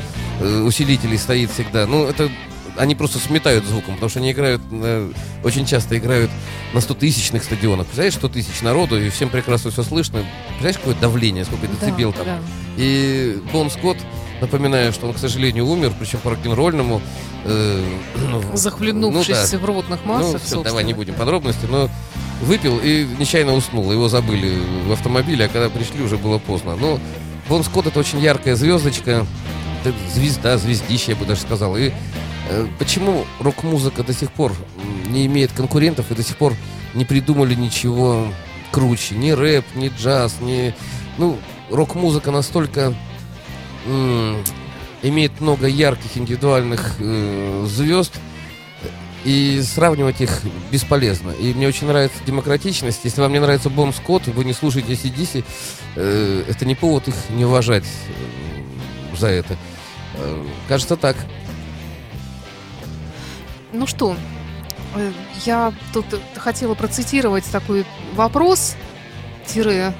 усилителей 0.40 1.16
стоит 1.16 1.50
всегда, 1.52 1.86
ну 1.86 2.04
это 2.06 2.28
они 2.76 2.94
просто 2.94 3.18
сметают 3.18 3.64
звуком, 3.64 3.94
потому 3.94 4.10
что 4.10 4.18
они 4.20 4.32
играют, 4.32 4.60
на- 4.70 5.12
очень 5.44 5.64
часто 5.66 5.96
играют 5.98 6.30
на 6.72 6.78
100-тысячных 6.78 7.42
стадионах. 7.44 7.86
Представляешь, 7.86 8.14
100 8.14 8.28
тысяч 8.28 8.60
народу, 8.62 9.00
и 9.00 9.08
всем 9.10 9.28
прекрасно 9.28 9.70
все 9.70 9.82
слышно. 9.82 10.24
Представляешь, 10.48 10.78
какое 10.78 10.94
давление, 10.96 11.44
сколько 11.44 11.66
децибел 11.66 12.12
Да, 12.12 12.18
там. 12.18 12.26
да. 12.26 12.38
И 12.76 13.38
Бон 13.52 13.70
Скотт, 13.70 13.98
напоминаю, 14.40 14.92
что 14.92 15.06
он, 15.06 15.14
к 15.14 15.18
сожалению, 15.18 15.66
умер, 15.66 15.92
причем 15.98 16.18
по 16.18 16.30
рок-н-ролльному. 16.30 17.00
э, 17.44 17.84
ну, 18.30 18.42
Захлебнувшись 18.56 19.52
ну 19.52 19.58
да. 19.58 19.64
в 19.64 19.64
рвотных 19.66 20.00
Ну, 20.04 20.12
массах, 20.12 20.42
всё, 20.42 20.56
давай 20.56 20.62
собственно. 20.70 20.86
не 20.86 20.94
будем 20.94 21.14
подробности, 21.14 21.66
но 21.70 21.88
выпил 22.42 22.80
и 22.82 23.06
нечаянно 23.18 23.52
уснул. 23.54 23.92
Его 23.92 24.08
забыли 24.08 24.58
в 24.86 24.92
автомобиле, 24.92 25.44
а 25.44 25.48
когда 25.48 25.68
пришли, 25.68 26.02
уже 26.02 26.16
было 26.16 26.38
поздно. 26.38 26.74
Ну, 26.76 26.98
Бон 27.48 27.62
Скотт 27.62 27.86
это 27.86 28.00
очень 28.00 28.18
яркая 28.20 28.56
звездочка, 28.56 29.26
звезда, 30.14 30.56
звездище, 30.58 31.12
я 31.12 31.16
бы 31.16 31.26
даже 31.26 31.42
сказал. 31.42 31.76
И 31.76 31.88
э, 31.88 31.92
почему 32.78 33.24
рок-музыка 33.40 34.03
до 34.03 34.12
сих 34.12 34.30
пор 34.30 34.55
не 35.09 35.26
имеет 35.26 35.53
конкурентов 35.53 36.11
и 36.11 36.14
до 36.14 36.22
сих 36.22 36.36
пор 36.36 36.55
не 36.95 37.05
придумали 37.05 37.55
ничего 37.55 38.26
круче? 38.70 39.14
Ни 39.14 39.30
рэп, 39.30 39.64
ни 39.74 39.88
джаз, 39.88 40.40
ни... 40.40 40.74
Ну, 41.18 41.38
рок-музыка 41.70 42.30
настолько 42.30 42.95
имеет 45.03 45.40
много 45.40 45.66
ярких 45.66 46.16
индивидуальных 46.16 46.95
э, 46.99 47.66
звезд, 47.68 48.14
и 49.24 49.62
сравнивать 49.62 50.20
их 50.20 50.42
бесполезно. 50.70 51.30
И 51.30 51.55
мне 51.55 51.66
очень 51.66 51.86
нравится 51.86 52.18
демократичность. 52.26 53.01
Если 53.05 53.20
вам 53.20 53.32
не 53.32 53.40
нравится 53.40 53.70
Бон 53.70 53.92
Скотт, 53.92 54.26
вы 54.26 54.45
не 54.45 54.53
слушаете 54.53 54.92
ACDC, 54.92 55.45
э, 55.97 56.45
это 56.49 56.64
не 56.66 56.74
повод 56.74 57.09
их 57.09 57.14
не 57.30 57.45
уважать 57.45 57.84
э, 57.84 59.16
за 59.16 59.28
это. 59.28 59.57
Э, 60.16 60.45
кажется 60.68 60.97
так. 60.97 61.16
Ну 63.74 63.88
что, 63.88 64.16
э, 64.94 65.12
я 65.44 65.72
тут 65.92 66.06
хотела 66.36 66.74
процитировать 66.74 67.44
такой 67.50 67.84
вопрос, 68.14 68.76
тире 69.46 69.92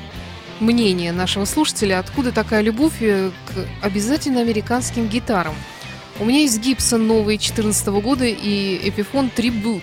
мнение 0.61 1.11
нашего 1.11 1.45
слушателя, 1.45 1.99
откуда 1.99 2.31
такая 2.31 2.61
любовь 2.61 2.95
э, 3.01 3.33
к 3.47 3.85
обязательно 3.85 4.41
американским 4.41 5.09
гитарам. 5.09 5.57
У 6.21 6.25
меня 6.25 6.39
есть 6.43 6.61
Гибсон 6.61 7.09
новый 7.09 7.37
14 7.37 7.89
года 7.89 8.25
и 8.25 8.89
Эпифон 8.89 9.29
Трибут. 9.29 9.83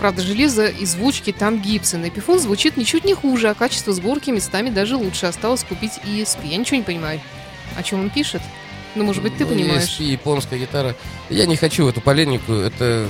Правда, 0.00 0.22
железо 0.22 0.66
и 0.66 0.84
звучки 0.84 1.30
там 1.30 1.62
Гибсон. 1.62 2.08
Эпифон 2.08 2.40
звучит 2.40 2.76
ничуть 2.76 3.04
не 3.04 3.14
хуже, 3.14 3.48
а 3.48 3.54
качество 3.54 3.92
сборки 3.92 4.30
местами 4.30 4.70
даже 4.70 4.96
лучше. 4.96 5.26
Осталось 5.26 5.62
купить 5.62 6.00
ESP. 6.04 6.48
Я 6.48 6.56
ничего 6.56 6.78
не 6.78 6.82
понимаю. 6.82 7.20
О 7.76 7.82
чем 7.84 8.00
он 8.00 8.10
пишет? 8.10 8.42
Ну, 8.94 9.04
может 9.04 9.22
быть, 9.22 9.36
ты 9.36 9.44
Ну, 9.44 9.54
понимаешь. 9.54 9.98
ESP, 10.00 10.04
японская 10.04 10.58
гитара. 10.58 10.96
Я 11.28 11.46
не 11.46 11.56
хочу 11.56 11.88
эту 11.88 12.00
полемику. 12.00 12.52
Это 12.52 13.06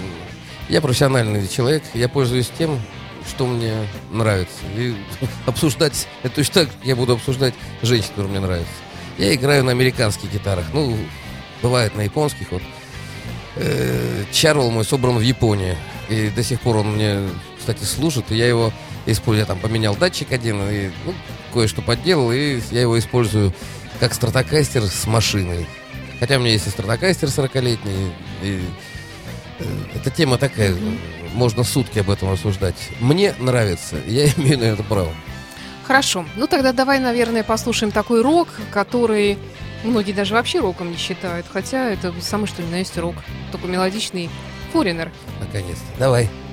я 0.68 0.81
профессиональный 0.81 1.47
человек. 1.49 1.83
Я 1.95 2.09
пользуюсь 2.09 2.51
тем, 2.59 2.81
что 3.28 3.47
мне 3.47 3.74
нравится. 4.11 4.59
И 4.76 4.95
обсуждать 5.47 6.07
это 6.22 6.35
точно 6.37 6.66
так, 6.66 6.70
я 6.85 6.97
буду 6.97 7.14
обсуждать 7.14 7.55
женщин, 7.83 8.09
которые 8.11 8.31
мне 8.31 8.41
нравятся. 8.41 8.72
Я 9.18 9.35
играю 9.35 9.64
на 9.64 9.70
американских 9.72 10.33
гитарах. 10.33 10.64
Ну, 10.72 10.97
бывает 11.62 11.95
на 11.97 12.03
японских. 12.03 12.53
Вот. 12.53 12.62
Э, 13.57 14.24
Чарвел 14.33 14.70
мой 14.70 14.85
собран 14.85 15.16
в 15.18 15.22
Японии. 15.22 15.76
И 16.09 16.28
до 16.28 16.43
сих 16.43 16.61
пор 16.61 16.76
он 16.78 16.95
мне, 16.95 17.20
кстати, 17.59 17.85
служит. 17.85 18.31
И 18.31 18.37
я 18.37 18.49
его 18.49 18.72
использую. 19.07 19.41
Я 19.41 19.47
там 19.47 19.59
поменял 19.59 19.95
датчик 19.97 20.33
один 20.33 20.61
и 20.68 20.91
ну, 21.05 21.14
кое-что 21.53 21.83
подделал. 21.83 22.33
И 22.33 22.61
я 22.70 22.83
его 22.83 22.99
использую 22.99 23.53
как 24.01 24.14
стратокастер 24.14 24.82
с 24.84 25.07
машиной. 25.07 25.66
Хотя 26.18 26.38
у 26.38 26.40
меня 26.40 26.53
есть 26.53 26.66
и 26.66 26.70
стратокастер 26.70 27.28
40-летний. 27.28 28.12
И, 28.42 28.61
э, 29.59 29.64
эта 29.94 30.11
тема 30.11 30.38
такая. 30.38 30.74
Можно 31.34 31.62
сутки 31.62 31.98
об 32.01 32.11
этом 32.11 32.30
обсуждать. 32.30 32.76
Мне 32.98 33.34
нравится. 33.38 33.96
Я 34.07 34.26
имею 34.36 34.59
на 34.59 34.64
это 34.64 34.82
право. 34.82 35.12
Хорошо. 35.86 36.24
Ну 36.36 36.46
тогда 36.46 36.72
давай, 36.72 36.98
наверное, 36.98 37.44
послушаем 37.44 37.92
такой 37.92 38.22
рок, 38.22 38.48
который 38.72 39.38
многие 39.84 40.12
даже 40.12 40.34
вообще 40.34 40.61
роком 40.61 40.90
не 40.90 40.96
считают. 40.96 41.46
Хотя 41.53 41.90
это 41.90 42.12
самый 42.20 42.46
что 42.46 42.62
ни 42.62 42.70
на 42.70 42.76
есть 42.76 42.96
рок. 42.96 43.16
Только 43.53 43.66
мелодичный 43.66 44.30
форинер. 44.72 45.12
Наконец-то. 45.40 45.98
Давай. 45.98 46.24
I 46.24 46.49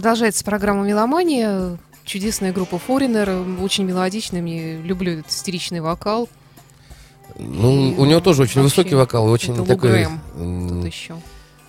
Продолжается 0.00 0.42
программа 0.44 0.86
«Меломания». 0.86 1.76
Чудесная 2.06 2.54
группа 2.54 2.76
Foreigner, 2.76 3.62
очень 3.62 3.84
мелодичная, 3.84 4.40
мне 4.40 4.78
люблю 4.80 5.12
этот 5.12 5.28
истеричный 5.30 5.80
вокал. 5.82 6.26
Ну, 7.38 7.94
у 7.98 8.06
него 8.06 8.20
тоже 8.20 8.40
очень 8.44 8.62
высокий 8.62 8.94
вокал, 8.94 9.28
и 9.28 9.30
очень 9.30 9.54
такой 9.66 10.06
Тут 10.38 10.86
еще. 10.86 11.16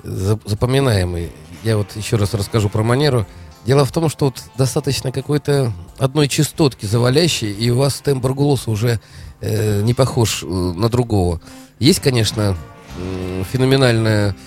за- 0.04 0.40
запоминаемый. 0.46 1.30
Я 1.64 1.76
вот 1.76 1.94
еще 1.98 2.16
раз 2.16 2.34
расскажу 2.34 2.70
про 2.70 2.84
манеру. 2.84 3.28
Дело 3.66 3.84
в 3.84 3.92
том, 3.92 4.08
что 4.08 4.28
вот 4.28 4.42
достаточно 4.58 5.12
какой-то 5.12 5.74
одной 6.00 6.30
частотки 6.30 6.86
завалящей, 6.86 7.52
и 7.52 7.70
у 7.70 7.80
вас 7.80 8.00
тембр 8.00 8.34
голоса 8.34 8.72
уже 8.72 9.02
э, 9.42 9.82
не 9.82 9.94
похож 9.94 10.44
э, 10.44 10.46
на 10.46 10.88
другого. 10.88 11.42
Есть, 11.80 12.00
конечно, 12.00 12.56
м, 12.98 13.44
феноменальная... 13.52 14.38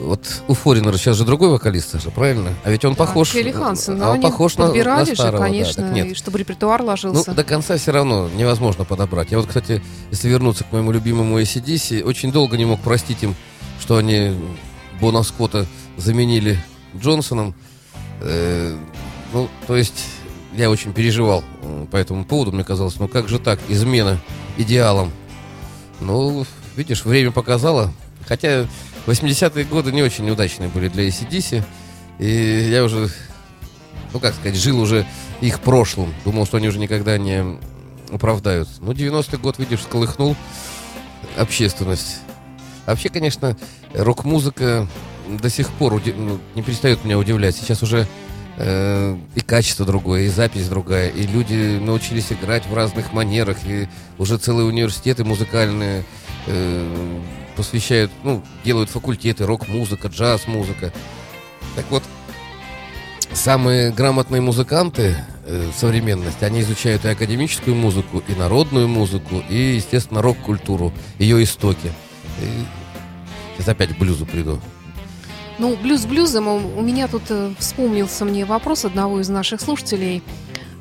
Вот 0.00 0.42
у 0.46 0.54
Форинера 0.54 0.96
сейчас 0.98 1.16
же 1.16 1.24
другой 1.24 1.48
вокалист, 1.48 1.90
Саша, 1.90 2.10
правильно? 2.10 2.52
А 2.64 2.70
ведь 2.70 2.84
он 2.84 2.94
похож... 2.94 3.32
Келли 3.32 3.50
Хансен, 3.50 3.94
а 4.02 4.06
но 4.06 4.10
он 4.12 4.20
похож 4.20 4.56
на, 4.56 4.72
на 4.72 4.72
старого, 4.74 5.04
же, 5.06 5.14
да. 5.16 5.38
конечно, 5.38 5.82
Так 5.84 5.92
нет, 5.92 6.06
и 6.08 6.14
чтобы 6.14 6.38
репертуар 6.38 6.80
ну, 6.82 6.88
ложился. 6.88 7.32
до 7.32 7.44
конца 7.44 7.78
все 7.78 7.92
равно 7.92 8.28
невозможно 8.28 8.84
подобрать. 8.84 9.30
Я 9.30 9.38
вот, 9.38 9.46
кстати, 9.46 9.82
если 10.10 10.28
вернуться 10.28 10.64
к 10.64 10.72
моему 10.72 10.92
любимому 10.92 11.40
ACDC, 11.40 12.02
очень 12.02 12.30
долго 12.30 12.58
не 12.58 12.66
мог 12.66 12.80
простить 12.80 13.22
им, 13.22 13.34
что 13.80 13.96
они 13.96 14.36
Бона 15.00 15.22
Скотта 15.22 15.66
заменили 15.96 16.58
Джонсоном. 16.94 17.54
Э, 18.20 18.76
ну, 19.32 19.48
то 19.66 19.76
есть, 19.76 20.04
я 20.54 20.70
очень 20.70 20.92
переживал 20.92 21.42
м, 21.62 21.86
по 21.86 21.96
этому 21.96 22.24
поводу. 22.24 22.52
Мне 22.52 22.64
казалось, 22.64 22.98
ну 22.98 23.08
как 23.08 23.28
же 23.28 23.38
так, 23.38 23.58
измена 23.68 24.18
идеалам. 24.58 25.10
Ну, 26.00 26.44
видишь, 26.76 27.04
время 27.04 27.30
показало. 27.30 27.92
Хотя 28.26 28.66
80-е 29.06 29.64
годы 29.64 29.92
не 29.92 30.02
очень 30.02 30.28
удачные 30.30 30.68
были 30.68 30.88
для 30.88 31.08
ACDC. 31.08 31.62
И 32.18 32.68
я 32.70 32.84
уже 32.84 33.10
ну 34.16 34.20
как 34.20 34.34
сказать, 34.34 34.56
жил 34.56 34.80
уже 34.80 35.06
их 35.42 35.60
прошлым. 35.60 36.14
Думал, 36.24 36.46
что 36.46 36.56
они 36.56 36.68
уже 36.68 36.78
никогда 36.78 37.18
не 37.18 37.58
оправдаются. 38.10 38.74
Ну, 38.80 38.92
90-й 38.92 39.36
год, 39.36 39.58
видишь, 39.58 39.82
сколыхнул 39.82 40.34
общественность. 41.36 42.20
Вообще, 42.86 43.10
конечно, 43.10 43.56
рок-музыка 43.94 44.86
до 45.28 45.50
сих 45.50 45.68
пор 45.70 45.92
уди- 45.92 46.14
ну, 46.14 46.38
не 46.54 46.62
перестает 46.62 47.04
меня 47.04 47.18
удивлять. 47.18 47.56
Сейчас 47.56 47.82
уже 47.82 48.06
э, 48.56 49.16
и 49.34 49.40
качество 49.40 49.84
другое, 49.84 50.22
и 50.22 50.28
запись 50.28 50.68
другая, 50.68 51.10
и 51.10 51.26
люди 51.26 51.78
научились 51.78 52.32
играть 52.32 52.64
в 52.66 52.74
разных 52.74 53.12
манерах, 53.12 53.58
и 53.66 53.86
уже 54.16 54.38
целые 54.38 54.66
университеты 54.66 55.24
музыкальные 55.24 56.04
э, 56.46 57.20
посвящают, 57.56 58.10
ну, 58.22 58.42
делают 58.64 58.90
факультеты, 58.90 59.46
рок-музыка, 59.46 60.08
джаз-музыка. 60.08 60.92
Так 61.74 61.84
вот, 61.90 62.02
самые 63.32 63.90
грамотные 63.90 64.40
музыканты 64.40 65.16
э, 65.44 65.70
современности, 65.76 66.44
они 66.44 66.60
изучают 66.60 67.04
и 67.04 67.08
академическую 67.08 67.74
музыку, 67.74 68.22
и 68.28 68.34
народную 68.34 68.88
музыку, 68.88 69.42
и, 69.48 69.76
естественно, 69.76 70.22
рок-культуру, 70.22 70.92
ее 71.18 71.42
истоки. 71.42 71.92
И 72.40 72.64
Сейчас 73.56 73.68
опять 73.68 73.94
к 73.94 73.98
блюзу 73.98 74.26
приду. 74.26 74.60
Ну, 75.58 75.74
блюз 75.76 76.04
блюзом 76.04 76.48
у 76.48 76.82
меня 76.82 77.08
тут 77.08 77.22
э, 77.30 77.54
вспомнился 77.58 78.26
мне 78.26 78.44
вопрос 78.44 78.84
одного 78.84 79.20
из 79.20 79.30
наших 79.30 79.62
слушателей. 79.62 80.22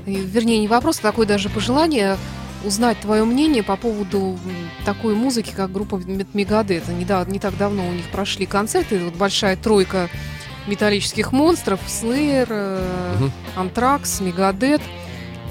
И, 0.05 0.15
Вернее, 0.15 0.59
не 0.59 0.67
вопрос, 0.67 0.99
а 0.99 1.03
такое 1.03 1.25
даже 1.25 1.49
пожелание 1.49 2.17
узнать 2.65 2.99
твое 2.99 3.23
мнение 3.25 3.63
по 3.63 3.75
поводу 3.75 4.37
такой 4.85 5.13
музыки, 5.15 5.53
как 5.55 5.71
группа 5.71 5.95
Мегадет. 6.33 6.87
Не, 6.89 7.05
да- 7.05 7.25
не 7.27 7.39
так 7.39 7.57
давно 7.57 7.87
у 7.87 7.91
них 7.91 8.05
прошли 8.11 8.45
концерты. 8.45 8.99
Вот 8.99 9.13
большая 9.15 9.55
тройка 9.55 10.09
металлических 10.67 11.31
монстров. 11.31 11.79
Слеер, 11.87 12.47
Мгм. 13.19 13.31
Антракс, 13.55 14.19
Мегадет. 14.21 14.81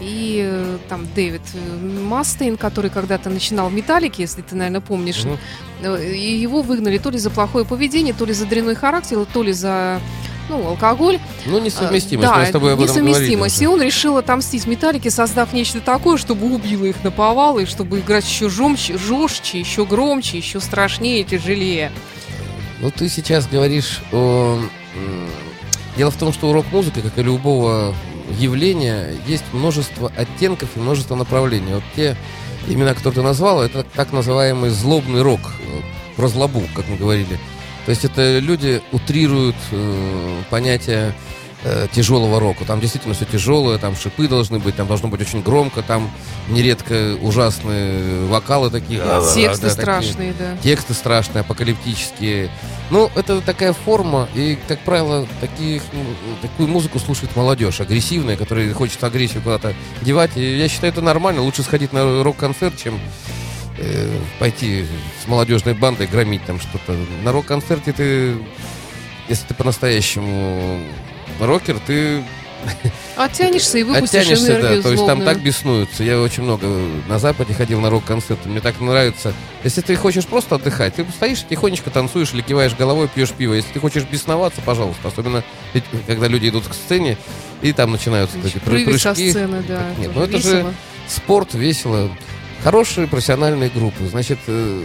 И 0.00 0.42
э, 0.44 0.78
там 0.88 1.06
Дэвид 1.14 1.40
э, 1.54 1.76
Мастейн, 2.02 2.56
который 2.56 2.90
когда-то 2.90 3.30
начинал 3.30 3.68
в 3.68 3.72
Металлике, 3.72 4.22
если 4.22 4.42
ты, 4.42 4.56
наверное, 4.56 4.80
помнишь. 4.80 5.24
Э, 5.82 6.12
И 6.14 6.36
его 6.36 6.62
выгнали 6.62 6.98
то 6.98 7.10
ли 7.10 7.18
за 7.18 7.30
плохое 7.30 7.64
поведение, 7.64 8.12
то 8.12 8.24
ли 8.24 8.32
за 8.32 8.44
дрянной 8.44 8.74
характер, 8.74 9.24
то 9.32 9.42
ли 9.42 9.52
за 9.52 10.00
ну, 10.48 10.68
алкоголь. 10.68 11.18
Ну, 11.46 11.58
несовместимость. 11.58 12.30
А, 12.32 12.38
Мы 12.38 12.46
с 12.46 12.50
тобой 12.50 12.74
об 12.74 12.80
этом 12.80 13.04
несовместимость. 13.04 13.62
И 13.62 13.66
он 13.66 13.82
решил 13.82 14.16
отомстить 14.16 14.66
Металлике, 14.66 15.10
создав 15.10 15.52
нечто 15.52 15.80
такое, 15.80 16.16
чтобы 16.16 16.52
убило 16.54 16.84
их 16.84 17.02
на 17.02 17.10
повал, 17.10 17.58
и 17.58 17.64
чтобы 17.64 18.00
играть 18.00 18.24
еще 18.24 18.48
жестче, 18.48 18.98
жестче, 18.98 19.60
еще 19.60 19.84
громче, 19.84 20.38
еще 20.38 20.60
страшнее, 20.60 21.24
тяжелее. 21.24 21.92
Ну, 22.80 22.90
ты 22.90 23.08
сейчас 23.08 23.46
говоришь 23.46 24.00
о... 24.12 24.60
Дело 25.96 26.10
в 26.10 26.16
том, 26.16 26.32
что 26.32 26.50
у 26.50 26.52
рок-музыки, 26.52 27.00
как 27.00 27.16
и 27.18 27.22
любого 27.22 27.94
явления, 28.38 29.14
есть 29.26 29.44
множество 29.52 30.10
оттенков 30.16 30.70
и 30.76 30.80
множество 30.80 31.14
направлений. 31.14 31.74
Вот 31.74 31.84
те 31.94 32.16
имена, 32.68 32.94
которые 32.94 33.14
ты 33.14 33.22
назвал, 33.22 33.62
это 33.62 33.84
так 33.94 34.12
называемый 34.12 34.70
злобный 34.70 35.22
рок, 35.22 35.40
э, 35.60 35.80
про 36.16 36.28
злобу, 36.28 36.62
как 36.74 36.88
мы 36.88 36.96
говорили. 36.96 37.38
То 37.84 37.90
есть 37.90 38.04
это 38.04 38.38
люди 38.38 38.82
утрируют 38.92 39.56
э, 39.70 40.42
понятие 40.48 41.14
э, 41.64 41.86
тяжелого 41.92 42.40
рока. 42.40 42.64
Там 42.64 42.80
действительно 42.80 43.14
все 43.14 43.26
тяжелое, 43.26 43.78
там 43.78 43.94
шипы 43.94 44.26
должны 44.26 44.58
быть, 44.58 44.76
там 44.76 44.86
должно 44.86 45.08
быть 45.08 45.20
очень 45.20 45.42
громко, 45.42 45.82
там 45.82 46.10
нередко 46.48 47.16
ужасные 47.20 48.26
вокалы 48.26 48.70
такие. 48.70 49.00
Тексты 49.34 49.66
да, 49.66 49.68
такие. 49.68 49.70
страшные, 49.70 50.32
да. 50.38 50.56
Тексты 50.62 50.94
страшные, 50.94 51.40
апокалиптические. 51.40 52.50
Ну, 52.90 53.10
это 53.14 53.40
такая 53.40 53.72
форма, 53.72 54.28
и, 54.34 54.58
как 54.68 54.78
правило, 54.80 55.26
таких, 55.40 55.82
ну, 55.92 56.04
такую 56.42 56.68
музыку 56.68 56.98
слушает 56.98 57.34
молодежь, 57.34 57.80
агрессивная, 57.80 58.36
которая 58.36 58.72
хочет 58.74 59.02
агрессию 59.02 59.42
куда-то 59.42 59.74
девать. 60.02 60.36
И 60.36 60.58
я 60.58 60.68
считаю, 60.68 60.92
это 60.92 61.00
нормально. 61.00 61.42
Лучше 61.42 61.62
сходить 61.62 61.92
на 61.92 62.22
рок-концерт, 62.22 62.74
чем 62.76 62.98
э, 63.84 64.10
пойти 64.38 64.84
с 65.22 65.28
молодежной 65.28 65.74
бандой 65.74 66.06
громить 66.06 66.44
там 66.44 66.60
что-то. 66.60 66.96
На 67.22 67.32
рок-концерте 67.32 67.92
ты, 67.92 68.36
если 69.28 69.46
ты 69.46 69.54
по-настоящему 69.54 70.80
рокер, 71.40 71.78
ты 71.86 72.22
Оттянешься 73.16 73.78
и 73.78 73.82
выпустишь 73.82 74.20
Оттянешься, 74.20 74.52
энергию 74.52 74.76
да, 74.76 74.82
то 74.82 74.92
есть 74.92 75.06
там 75.06 75.22
так 75.22 75.42
беснуются. 75.42 76.02
Я 76.02 76.20
очень 76.20 76.42
много 76.42 76.66
на 77.08 77.18
Западе 77.18 77.54
ходил 77.54 77.80
на 77.80 77.90
рок-концерты, 77.90 78.48
мне 78.48 78.60
так 78.60 78.80
нравится. 78.80 79.32
Если 79.62 79.80
ты 79.80 79.96
хочешь 79.96 80.26
просто 80.26 80.56
отдыхать, 80.56 80.94
ты 80.94 81.04
стоишь 81.14 81.44
тихонечко 81.48 81.90
танцуешь 81.90 82.32
или 82.32 82.42
киваешь 82.42 82.74
головой, 82.74 83.08
пьешь 83.08 83.30
пиво. 83.30 83.54
Если 83.54 83.72
ты 83.72 83.80
хочешь 83.80 84.04
бесноваться, 84.04 84.60
пожалуйста, 84.62 85.08
особенно 85.08 85.44
когда 86.06 86.26
люди 86.26 86.48
идут 86.48 86.66
к 86.66 86.74
сцене, 86.74 87.16
и 87.62 87.72
там 87.72 87.92
начинаются 87.92 88.38
эти 88.38 88.56
пры- 88.56 88.84
Прыгать 88.84 89.00
со 89.00 89.10
прыжки. 89.14 89.30
сцены, 89.30 89.62
да. 89.66 89.90
Нет, 89.98 90.12
ну 90.14 90.22
это 90.22 90.38
же 90.38 90.74
спорт, 91.08 91.54
весело. 91.54 92.10
Хорошие 92.64 93.06
профессиональные 93.06 93.68
группы. 93.68 94.06
Значит, 94.06 94.38
э, 94.46 94.84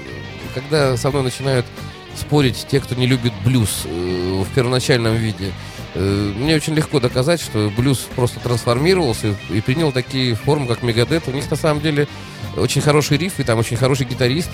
когда 0.53 0.97
со 0.97 1.11
мной 1.11 1.23
начинают 1.23 1.65
спорить 2.13 2.67
те, 2.69 2.81
кто 2.81 2.93
не 2.93 3.07
любит 3.07 3.31
блюз 3.45 3.83
э, 3.85 4.43
в 4.43 4.53
первоначальном 4.53 5.15
виде, 5.15 5.53
э, 5.95 6.33
мне 6.35 6.55
очень 6.57 6.73
легко 6.73 6.99
доказать, 6.99 7.39
что 7.39 7.71
блюз 7.77 7.99
просто 8.17 8.41
трансформировался 8.41 9.33
и, 9.49 9.61
принял 9.61 9.93
такие 9.93 10.35
формы, 10.35 10.67
как 10.67 10.83
Мегадет. 10.83 11.29
У 11.29 11.31
них 11.31 11.49
на 11.49 11.55
самом 11.55 11.81
деле 11.81 12.09
очень 12.57 12.81
хороший 12.81 13.17
риф, 13.17 13.39
и 13.39 13.45
там 13.45 13.57
очень 13.57 13.77
хороший 13.77 14.05
гитарист. 14.05 14.49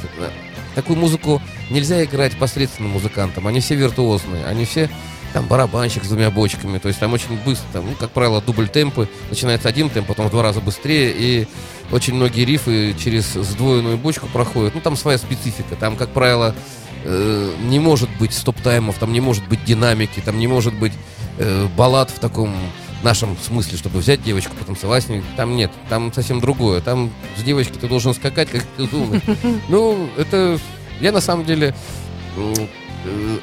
Такую 0.75 0.99
музыку 0.99 1.41
нельзя 1.71 2.03
играть 2.03 2.37
посредственным 2.37 2.91
музыкантам. 2.91 3.47
Они 3.47 3.59
все 3.59 3.73
виртуозные, 3.73 4.45
они 4.45 4.65
все 4.65 4.87
там 5.35 5.47
барабанщик 5.47 6.05
с 6.05 6.07
двумя 6.07 6.31
бочками, 6.31 6.77
то 6.77 6.87
есть 6.87 6.97
там 6.97 7.11
очень 7.11 7.37
быстро, 7.43 7.65
там, 7.73 7.85
ну, 7.85 7.95
как 7.99 8.11
правило, 8.11 8.41
дубль 8.41 8.69
темпы, 8.69 9.09
начинается 9.29 9.67
один 9.67 9.89
темп, 9.89 10.07
потом 10.07 10.27
в 10.27 10.31
два 10.31 10.43
раза 10.43 10.61
быстрее, 10.61 11.13
и 11.13 11.47
очень 11.91 12.13
многие 12.13 12.45
рифы 12.45 12.95
через 12.97 13.33
сдвоенную 13.33 13.97
бочку 13.97 14.27
проходят. 14.27 14.73
Ну, 14.75 14.79
там 14.79 14.95
своя 14.95 15.17
специфика, 15.17 15.75
там, 15.75 15.97
как 15.97 16.11
правило, 16.11 16.55
э, 17.03 17.51
не 17.63 17.79
может 17.79 18.09
быть 18.17 18.33
стоп-таймов, 18.33 18.97
там 18.97 19.11
не 19.11 19.19
может 19.19 19.45
быть 19.49 19.61
динамики, 19.65 20.21
там 20.21 20.39
не 20.39 20.47
может 20.47 20.73
быть 20.73 20.93
э, 21.37 21.67
баллад 21.75 22.11
в 22.11 22.19
таком 22.19 22.55
нашем 23.03 23.35
смысле, 23.37 23.77
чтобы 23.77 23.99
взять 23.99 24.23
девочку, 24.23 24.55
потанцевать 24.55 25.03
с 25.03 25.09
ней. 25.09 25.21
Там 25.35 25.57
нет, 25.57 25.69
там 25.89 26.13
совсем 26.13 26.39
другое. 26.39 26.79
Там 26.79 27.11
с 27.35 27.43
девочкой 27.43 27.79
ты 27.81 27.89
должен 27.89 28.13
скакать, 28.13 28.49
как 28.49 28.63
ты 28.77 28.87
думаешь. 28.87 29.21
Ну, 29.67 30.07
это... 30.15 30.57
Я 31.01 31.11
на 31.11 31.19
самом 31.19 31.43
деле 31.43 31.75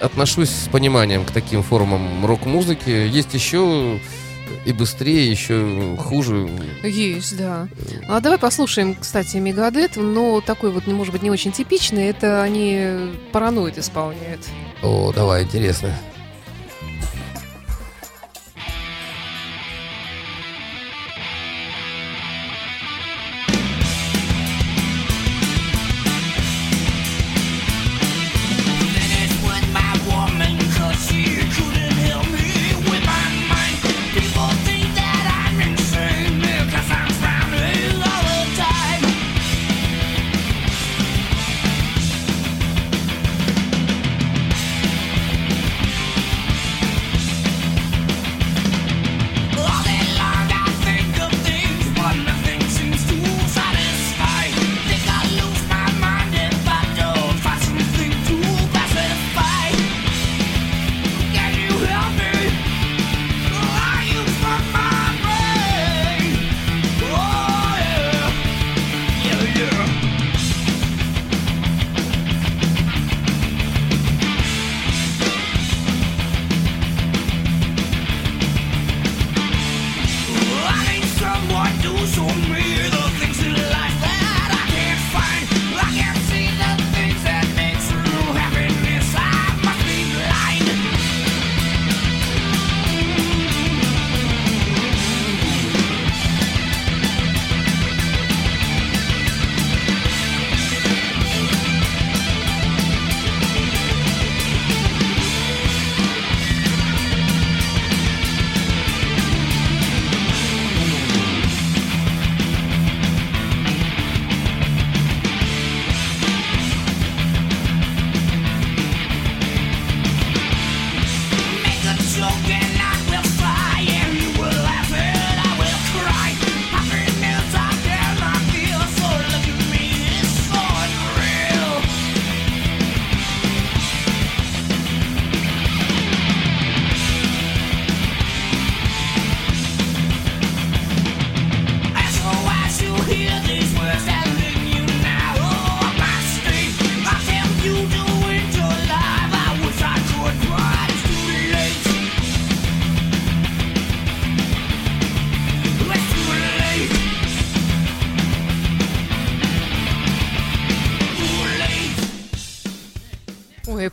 отношусь 0.00 0.50
с 0.50 0.68
пониманием 0.68 1.24
к 1.24 1.30
таким 1.30 1.62
формам 1.62 2.24
рок-музыки. 2.24 2.90
Есть 2.90 3.34
еще 3.34 4.00
и 4.64 4.72
быстрее, 4.72 5.30
еще 5.30 5.96
хуже. 5.98 6.48
Есть, 6.82 7.36
да. 7.36 7.68
А 8.08 8.20
давай 8.20 8.38
послушаем, 8.38 8.94
кстати, 8.94 9.36
Мегадет, 9.38 9.96
но 9.96 10.40
такой 10.40 10.70
вот, 10.70 10.86
может 10.86 11.12
быть, 11.12 11.22
не 11.22 11.30
очень 11.30 11.52
типичный. 11.52 12.08
Это 12.08 12.42
они 12.42 13.12
параноид 13.32 13.78
исполняют. 13.78 14.40
О, 14.82 15.12
давай, 15.12 15.44
интересно. 15.44 15.94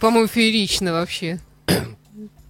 По-моему, 0.10 0.28
феерично 0.28 0.94
вообще. 0.94 1.40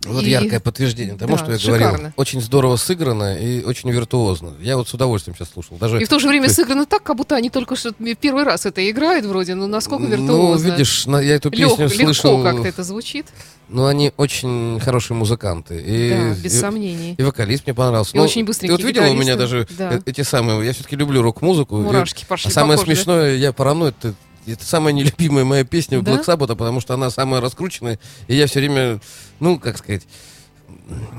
Вот 0.05 0.23
И- 0.23 0.29
яркое 0.29 0.61
подтверждение 0.61 1.15
тому, 1.15 1.35
Да, 1.35 1.43
что 1.43 1.51
я 1.51 1.59
шикарно. 1.59 1.87
говорил. 1.89 2.11
Очень 2.15 2.39
здорово 2.39 2.77
сыграно 2.77 3.35
и 3.37 3.61
очень 3.65 3.91
виртуозно. 3.91 4.53
Я 4.61 4.77
вот 4.77 4.87
с 4.87 4.93
удовольствием 4.93 5.35
сейчас 5.35 5.49
слушал. 5.51 5.75
Даже 5.77 6.01
И 6.01 6.05
в 6.05 6.09
то 6.09 6.19
же 6.19 6.29
время 6.29 6.47
сыграно 6.49 6.85
так, 6.85 7.03
как 7.03 7.17
будто 7.17 7.35
они 7.35 7.49
только 7.49 7.75
что 7.75 7.91
первый 8.19 8.45
раз 8.45 8.65
это 8.65 8.89
играют 8.89 9.25
вроде, 9.25 9.55
ну 9.55 9.67
насколько 9.67 10.03
Ну, 10.05 10.09
виртуозно. 10.09 10.65
видишь, 10.71 11.05
на- 11.05 11.19
я 11.19 11.35
эту 11.35 11.51
песню 11.51 11.85
легко 11.89 11.89
слышал. 11.89 12.41
как-то 12.41 12.65
это 12.69 12.83
звучит. 12.85 13.25
Ну, 13.67 13.85
они 13.87 14.13
очень 14.15 14.79
хорошие 14.79 15.17
музыканты. 15.17 15.75
И, 15.85 16.09
да, 16.11 16.29
без 16.41 16.55
и- 16.55 16.59
сомнений. 16.59 17.15
И 17.17 17.21
вокалист 17.21 17.65
мне 17.67 17.73
понравился. 17.75 18.15
И 18.15 18.17
Ну, 18.17 18.23
очень 18.23 18.41
Ты 18.43 18.47
быстренький 18.47 18.77
вот 18.77 18.83
видела 18.83 19.05
у 19.09 19.13
меня 19.13 19.35
даже 19.35 19.67
Да. 19.77 19.95
э- 19.95 20.01
эти 20.05 20.21
самые... 20.21 20.65
Я 20.65 20.71
все-таки 20.73 20.95
люблю 20.95 21.21
рок-музыку. 21.21 21.77
И- 21.77 21.83
Мурашки 21.83 22.25
пошли 22.27 22.49
а 22.49 22.53
самое 22.53 22.79
по 22.79 22.85
коже, 22.85 22.95
да? 22.95 23.03
смешное, 23.03 23.35
я 23.35 23.51
параноид. 23.51 23.93
Это, 23.99 24.15
это 24.53 24.65
самая 24.65 24.93
нелюбимая 24.93 25.45
моя 25.45 25.63
песня 25.63 26.01
Да? 26.01 26.13
Black 26.13 26.25
Sabbath, 26.25 26.55
потому 26.55 26.81
что 26.81 26.93
она 26.93 27.09
самая 27.09 27.41
раскрученная. 27.41 27.99
И 28.27 28.35
я 28.35 28.47
все 28.47 28.59
время, 28.59 28.99
ну, 29.39 29.59
как 29.59 29.77
сказать, 29.77 30.03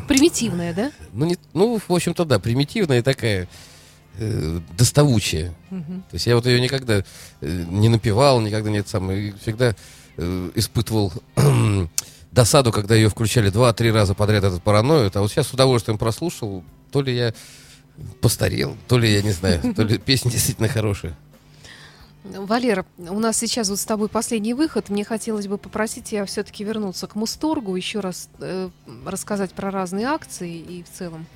Примитивная, 0.09 0.74
да? 0.74 0.93
ну, 1.12 1.26
не, 1.26 1.39
ну 1.55 1.78
в 1.78 1.93
общем-то, 1.93 2.24
да, 2.24 2.39
примитивная 2.39 3.03
такая 3.03 3.49
э, 4.18 4.61
доставучая. 4.76 5.55
Мгм. 5.70 6.03
То 6.11 6.14
есть 6.14 6.26
я 6.26 6.35
вот 6.35 6.47
ее 6.47 6.61
никогда 6.61 7.05
э, 7.41 7.64
не 7.68 7.89
напевал, 7.89 8.41
никогда 8.41 8.70
нет 8.70 8.89
самое, 8.89 9.28
и 9.28 9.33
всегда 9.41 9.74
э, 10.16 10.51
испытывал 10.55 11.12
досаду, 12.33 12.72
когда 12.72 12.95
ее 12.95 13.09
включали 13.09 13.51
два-три 13.51 13.91
раза 13.91 14.14
подряд 14.14 14.45
этот 14.45 14.62
параноид, 14.62 15.16
а 15.16 15.20
вот 15.20 15.31
сейчас 15.31 15.49
с 15.49 15.53
удовольствием 15.53 15.99
прослушал, 15.99 16.64
то 16.91 17.03
ли 17.03 17.14
я 17.16 17.35
постарел, 18.20 18.76
то 18.89 18.99
ли 18.99 19.12
я 19.12 19.22
не 19.22 19.33
знаю, 19.33 19.74
то 19.74 19.83
ли 19.83 19.99
песня 19.99 20.31
действительно 20.33 20.68
хорошая. 20.68 21.16
Валера, 22.25 22.85
у 22.99 23.18
нас 23.18 23.39
сейчас 23.39 23.71
вот 23.71 23.79
с 23.79 23.85
тобой 23.85 24.09
последний 24.09 24.53
выход. 24.53 24.91
Мне 24.91 25.05
хотелось 25.05 25.47
бы 25.47 25.57
попросить 25.57 26.05
тебя 26.05 26.27
все-таки 26.27 26.64
вернуться 26.64 27.07
к 27.07 27.14
Мусторгу, 27.14 27.75
еще 27.77 28.01
раз 28.01 28.29
э, 28.41 28.68
рассказать 29.07 29.53
про 29.53 29.71
разные 29.71 30.07
акции 30.07 30.59
и 30.59 30.83
в 30.83 30.91
целом. 30.99 31.27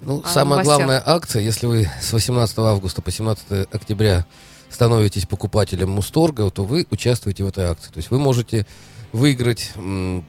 Ну, 0.00 0.22
самая 0.24 0.58
новостях? 0.58 0.76
главная 0.76 1.02
акция, 1.04 1.42
если 1.42 1.66
вы 1.66 1.90
с 2.00 2.12
18 2.12 2.58
августа 2.58 3.02
по 3.02 3.10
17 3.10 3.68
октября 3.72 4.26
становитесь 4.68 5.26
покупателем 5.26 5.90
Мусторга, 5.90 6.48
то 6.50 6.64
вы 6.64 6.86
участвуете 6.90 7.44
в 7.44 7.48
этой 7.48 7.64
акции. 7.64 7.90
То 7.90 7.98
есть 7.98 8.10
вы 8.10 8.18
можете 8.18 8.66
выиграть 9.12 9.72
м, 9.74 10.24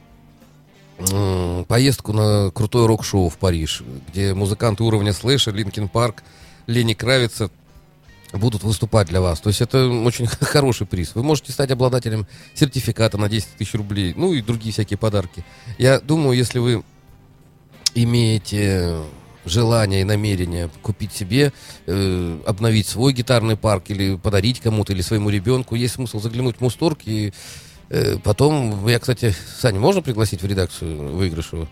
м, 0.98 1.64
поездку 1.66 2.12
на 2.12 2.50
крутое 2.50 2.86
рок-шоу 2.86 3.28
в 3.28 3.38
Париж, 3.38 3.82
где 4.08 4.34
музыканты 4.34 4.82
уровня 4.82 5.12
Слэша, 5.12 5.52
Linkin 5.52 5.88
Park, 5.88 6.22
Лени 6.66 6.94
Кравица 6.94 7.50
будут 8.38 8.62
выступать 8.62 9.08
для 9.08 9.20
вас. 9.20 9.40
То 9.40 9.48
есть 9.48 9.60
это 9.60 9.88
очень 9.88 10.26
хороший 10.40 10.86
приз. 10.86 11.14
Вы 11.14 11.22
можете 11.22 11.52
стать 11.52 11.70
обладателем 11.70 12.26
сертификата 12.54 13.18
на 13.18 13.28
10 13.28 13.48
тысяч 13.58 13.74
рублей, 13.74 14.14
ну 14.16 14.32
и 14.32 14.42
другие 14.42 14.72
всякие 14.72 14.98
подарки. 14.98 15.44
Я 15.78 16.00
думаю, 16.00 16.36
если 16.36 16.58
вы 16.58 16.82
имеете 17.94 18.98
желание 19.44 20.00
и 20.00 20.04
намерение 20.04 20.70
купить 20.82 21.12
себе, 21.12 21.52
э, 21.86 22.38
обновить 22.46 22.86
свой 22.86 23.12
гитарный 23.12 23.56
парк 23.56 23.84
или 23.88 24.16
подарить 24.16 24.60
кому-то 24.60 24.92
или 24.92 25.02
своему 25.02 25.30
ребенку, 25.30 25.74
есть 25.74 25.94
смысл 25.94 26.20
заглянуть 26.20 26.56
в 26.56 26.60
Мусторг 26.60 27.00
и 27.04 27.32
э, 27.90 28.16
потом, 28.24 28.86
я, 28.88 28.98
кстати, 28.98 29.34
Саня, 29.60 29.78
можно 29.78 30.02
пригласить 30.02 30.42
в 30.42 30.46
редакцию 30.46 31.14
выигрыша? 31.14 31.68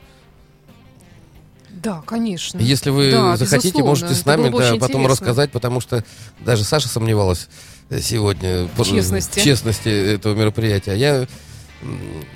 Да, 1.83 2.03
конечно. 2.07 2.59
Если 2.59 2.91
вы 2.91 3.11
Да, 3.11 3.37
захотите, 3.37 3.68
безусловно. 3.78 3.89
можете 3.89 4.14
с 4.14 4.24
нами 4.24 4.45
да, 4.45 4.51
потом 4.53 4.76
интересно. 4.76 5.09
рассказать, 5.09 5.51
потому 5.51 5.80
что 5.80 6.05
даже 6.41 6.62
Саша 6.64 6.89
сомневалась 6.89 7.49
э, 7.91 8.01
сегодня 8.01 8.68
В 8.76 8.85
честности. 8.85 9.41
в 9.41 9.43
честности 9.43 9.89
этого 9.89 10.35
мероприятия. 10.35 10.93
А 10.93 10.95
Я, 10.95 11.26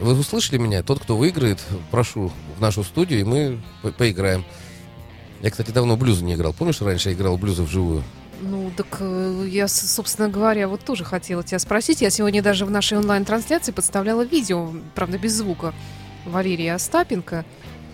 вы 0.00 0.18
услышали 0.18 0.58
меня? 0.58 0.82
Тот, 0.82 1.00
кто 1.00 1.16
выиграет, 1.16 1.60
прошу 1.92 2.32
в 2.56 2.60
нашу 2.60 2.82
студию, 2.82 3.20
и 3.20 3.24
мы 3.24 3.62
по- 3.82 3.92
поиграем. 3.92 4.44
Я, 5.42 5.50
кстати, 5.50 5.70
давно 5.70 5.96
блюзы 5.96 6.24
не 6.24 6.34
играл. 6.34 6.52
Помнишь, 6.52 6.80
раньше 6.80 7.10
я 7.10 7.14
играл 7.14 7.36
блюзы 7.36 7.62
вживую? 7.62 8.02
Ну, 8.40 8.70
так 8.76 8.86
э, 9.00 9.46
я, 9.48 9.68
собственно 9.68 10.28
говоря, 10.28 10.66
вот 10.66 10.80
тоже 10.80 11.04
хотела 11.04 11.42
тебя 11.44 11.58
спросить. 11.58 12.00
Я 12.02 12.10
сегодня 12.10 12.42
даже 12.42 12.66
в 12.66 12.70
нашей 12.70 12.98
онлайн-трансляции 12.98 13.70
подставляла 13.72 14.22
видео, 14.22 14.72
правда, 14.94 15.18
без 15.18 15.34
звука, 15.34 15.72
Валерия 16.24 16.74
Остапенко. 16.74 17.44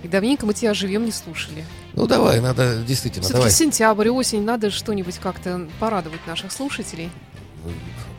И 0.02 0.08
давненько 0.08 0.46
мы 0.46 0.54
тебя 0.54 0.74
живем 0.74 1.04
не 1.04 1.12
слушали. 1.12 1.64
Ну, 1.94 2.06
давай, 2.06 2.40
надо, 2.40 2.82
действительно, 2.82 3.22
Все-таки 3.22 3.38
давай. 3.38 3.50
сентябрь, 3.52 4.08
осень, 4.08 4.42
надо 4.42 4.70
что-нибудь 4.70 5.18
как-то 5.18 5.68
порадовать 5.78 6.26
наших 6.26 6.50
слушателей. 6.50 7.10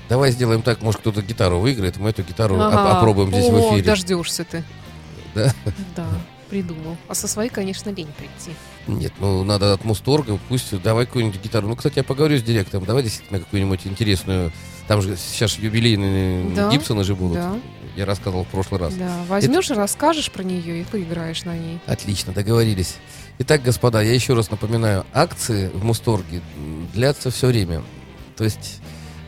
Давай 0.10 0.32
сделаем 0.32 0.62
так, 0.62 0.82
может, 0.82 1.02
кто-то 1.02 1.22
гитару 1.22 1.60
выиграет, 1.60 1.98
мы 1.98 2.10
эту 2.10 2.24
гитару 2.24 2.56
Ага. 2.60 2.98
опробуем 3.00 3.30
здесь 3.30 3.50
в 3.50 3.56
О, 3.56 3.70
эфире. 3.72 3.84
дождешься 3.84 4.44
ты. 4.46 4.64
Да? 5.34 5.54
Да, 5.96 6.06
придумал. 6.50 6.98
А 7.08 7.16
со 7.16 7.28
своей, 7.28 7.50
конечно, 7.50 7.90
лень 7.90 8.10
прийти. 8.18 8.56
Нет, 8.88 9.14
ну 9.20 9.44
надо 9.44 9.74
от 9.74 9.84
Мусторга, 9.86 10.38
пусть 10.50 10.80
давай 10.82 11.06
какую-нибудь 11.06 11.42
гитару. 11.42 11.68
Ну, 11.68 11.76
кстати, 11.76 11.98
я 11.98 12.04
поговорю 12.04 12.38
с 12.38 12.44
директором, 12.44 12.86
давай 12.86 13.04
действительно 13.04 13.40
какую-нибудь 13.40 13.82
интересную. 13.88 14.52
Там 14.88 15.02
же 15.02 15.16
сейчас 15.18 15.58
юбилейные 15.58 16.54
Да, 16.54 16.70
Гибсоны 16.70 17.04
же 17.04 17.16
будут. 17.16 17.36
Да, 17.38 17.56
Я 17.96 18.06
рассказывал 18.06 18.44
в 18.44 18.48
прошлый 18.48 18.80
раз. 18.80 18.94
да. 18.96 19.24
Возьмешь 19.28 19.70
и 19.70 19.74
расскажешь 19.74 20.32
про 20.32 20.44
нее 20.44 20.82
и 20.82 20.84
поиграешь 20.84 21.44
на 21.44 21.56
ней. 21.56 21.80
Отлично, 21.86 22.34
договорились. 22.34 22.96
Итак, 23.40 23.62
господа, 23.64 24.02
я 24.02 24.14
еще 24.14 24.34
раз 24.34 24.52
напоминаю, 24.52 25.06
акции 25.14 25.70
в 25.74 25.84
Мусторге 25.84 26.42
длятся 26.94 27.32
все 27.32 27.48
время. 27.48 27.84
То 28.36 28.44
есть 28.44 28.80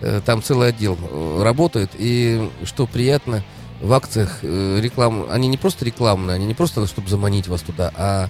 э, 0.01 0.21
там 0.25 0.41
целый 0.41 0.69
отдел 0.69 0.97
э, 1.01 1.43
работает, 1.43 1.91
и 1.93 2.49
что 2.63 2.87
приятно, 2.87 3.43
в 3.81 3.91
акциях 3.93 4.39
э, 4.41 4.79
реклам, 4.81 5.25
они 5.29 5.47
не 5.47 5.57
просто 5.57 5.85
рекламные, 5.85 6.35
они 6.35 6.45
не 6.45 6.53
просто, 6.53 6.85
чтобы 6.87 7.09
заманить 7.09 7.47
вас 7.47 7.61
туда, 7.61 7.91
а 7.95 8.29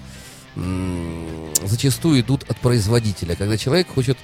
зачастую 1.64 2.20
идут 2.20 2.48
от 2.48 2.56
производителя. 2.56 3.36
Когда 3.36 3.58
человек 3.58 3.88
хочет 3.88 4.16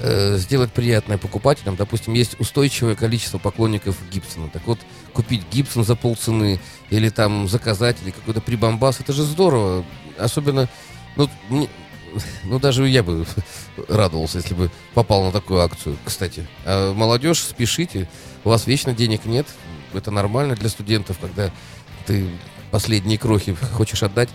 э, 0.00 0.36
сделать 0.38 0.72
приятное 0.72 1.18
покупателям, 1.18 1.76
допустим, 1.76 2.14
есть 2.14 2.38
устойчивое 2.40 2.94
количество 2.94 3.38
поклонников 3.38 3.96
Гибсона. 4.10 4.48
Так 4.48 4.66
вот, 4.66 4.78
купить 5.12 5.42
Гибсон 5.50 5.84
за 5.84 5.96
полцены 5.96 6.60
или 6.90 7.08
там 7.08 7.48
заказать, 7.48 7.96
или 8.02 8.10
какой-то 8.10 8.40
прибамбас, 8.40 9.00
это 9.00 9.12
же 9.12 9.22
здорово. 9.22 9.84
Особенно, 10.18 10.68
ну, 11.16 11.28
мне- 11.48 11.68
ну 12.44 12.58
даже 12.58 12.88
я 12.88 13.02
бы 13.02 13.26
радовался, 13.88 14.38
если 14.38 14.54
бы 14.54 14.70
попал 14.94 15.24
на 15.24 15.32
такую 15.32 15.60
акцию, 15.60 15.96
кстати. 16.04 16.46
А 16.64 16.92
молодежь, 16.92 17.40
спешите, 17.40 18.08
у 18.44 18.50
вас 18.50 18.66
вечно 18.66 18.92
денег 18.92 19.24
нет, 19.24 19.46
это 19.94 20.10
нормально 20.10 20.54
для 20.54 20.68
студентов, 20.68 21.18
когда 21.20 21.50
ты 22.06 22.28
последние 22.70 23.18
крохи 23.18 23.54
хочешь 23.72 24.02
отдать. 24.02 24.28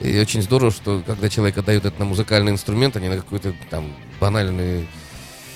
И 0.00 0.16
очень 0.20 0.42
здорово, 0.42 0.70
что 0.70 1.02
когда 1.04 1.28
человек 1.28 1.58
отдает 1.58 1.84
это 1.84 1.98
на 1.98 2.04
музыкальный 2.04 2.52
инструмент, 2.52 2.96
а 2.96 3.00
не 3.00 3.08
на 3.08 3.16
какой-то 3.16 3.52
там 3.68 3.92
банальный 4.20 4.86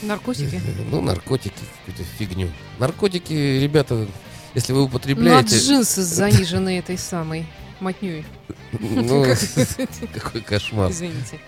Наркотики? 0.02 0.60
ну, 0.90 1.00
наркотики, 1.00 1.54
какую-то 1.86 2.02
фигню. 2.18 2.48
Наркотики, 2.78 3.32
ребята, 3.32 4.06
если 4.54 4.72
вы 4.72 4.80
На 4.80 4.84
употребляете... 4.86 5.56
джинсы 5.58 6.02
занижены 6.02 6.78
этой 6.78 6.98
самой 6.98 7.46
мотней. 7.80 8.24
Ну, 8.72 9.24
какой 10.14 10.40
кошмар. 10.40 10.90
Извините. 10.90 11.38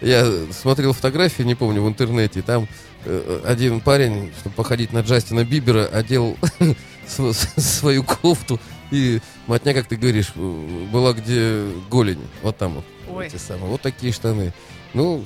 Я 0.00 0.30
смотрел 0.52 0.92
фотографии, 0.92 1.42
не 1.42 1.54
помню, 1.54 1.82
в 1.82 1.88
интернете, 1.88 2.42
там 2.42 2.68
э, 3.04 3.40
один 3.44 3.80
парень, 3.80 4.32
чтобы 4.40 4.54
походить 4.54 4.92
на 4.92 5.00
Джастина 5.00 5.44
Бибера, 5.44 5.86
одел 5.86 6.36
св- 7.06 7.34
свою 7.56 8.04
кофту, 8.04 8.60
и 8.90 9.20
мотня, 9.46 9.72
как 9.72 9.86
ты 9.86 9.96
говоришь, 9.96 10.32
э, 10.34 10.86
была 10.92 11.14
где 11.14 11.64
голень, 11.90 12.20
вот 12.42 12.56
там 12.58 12.74
вот. 12.74 12.84
Ой. 13.08 13.26
Эти 13.28 13.36
самые, 13.36 13.66
вот 13.66 13.80
такие 13.80 14.12
штаны. 14.12 14.52
Ну, 14.92 15.24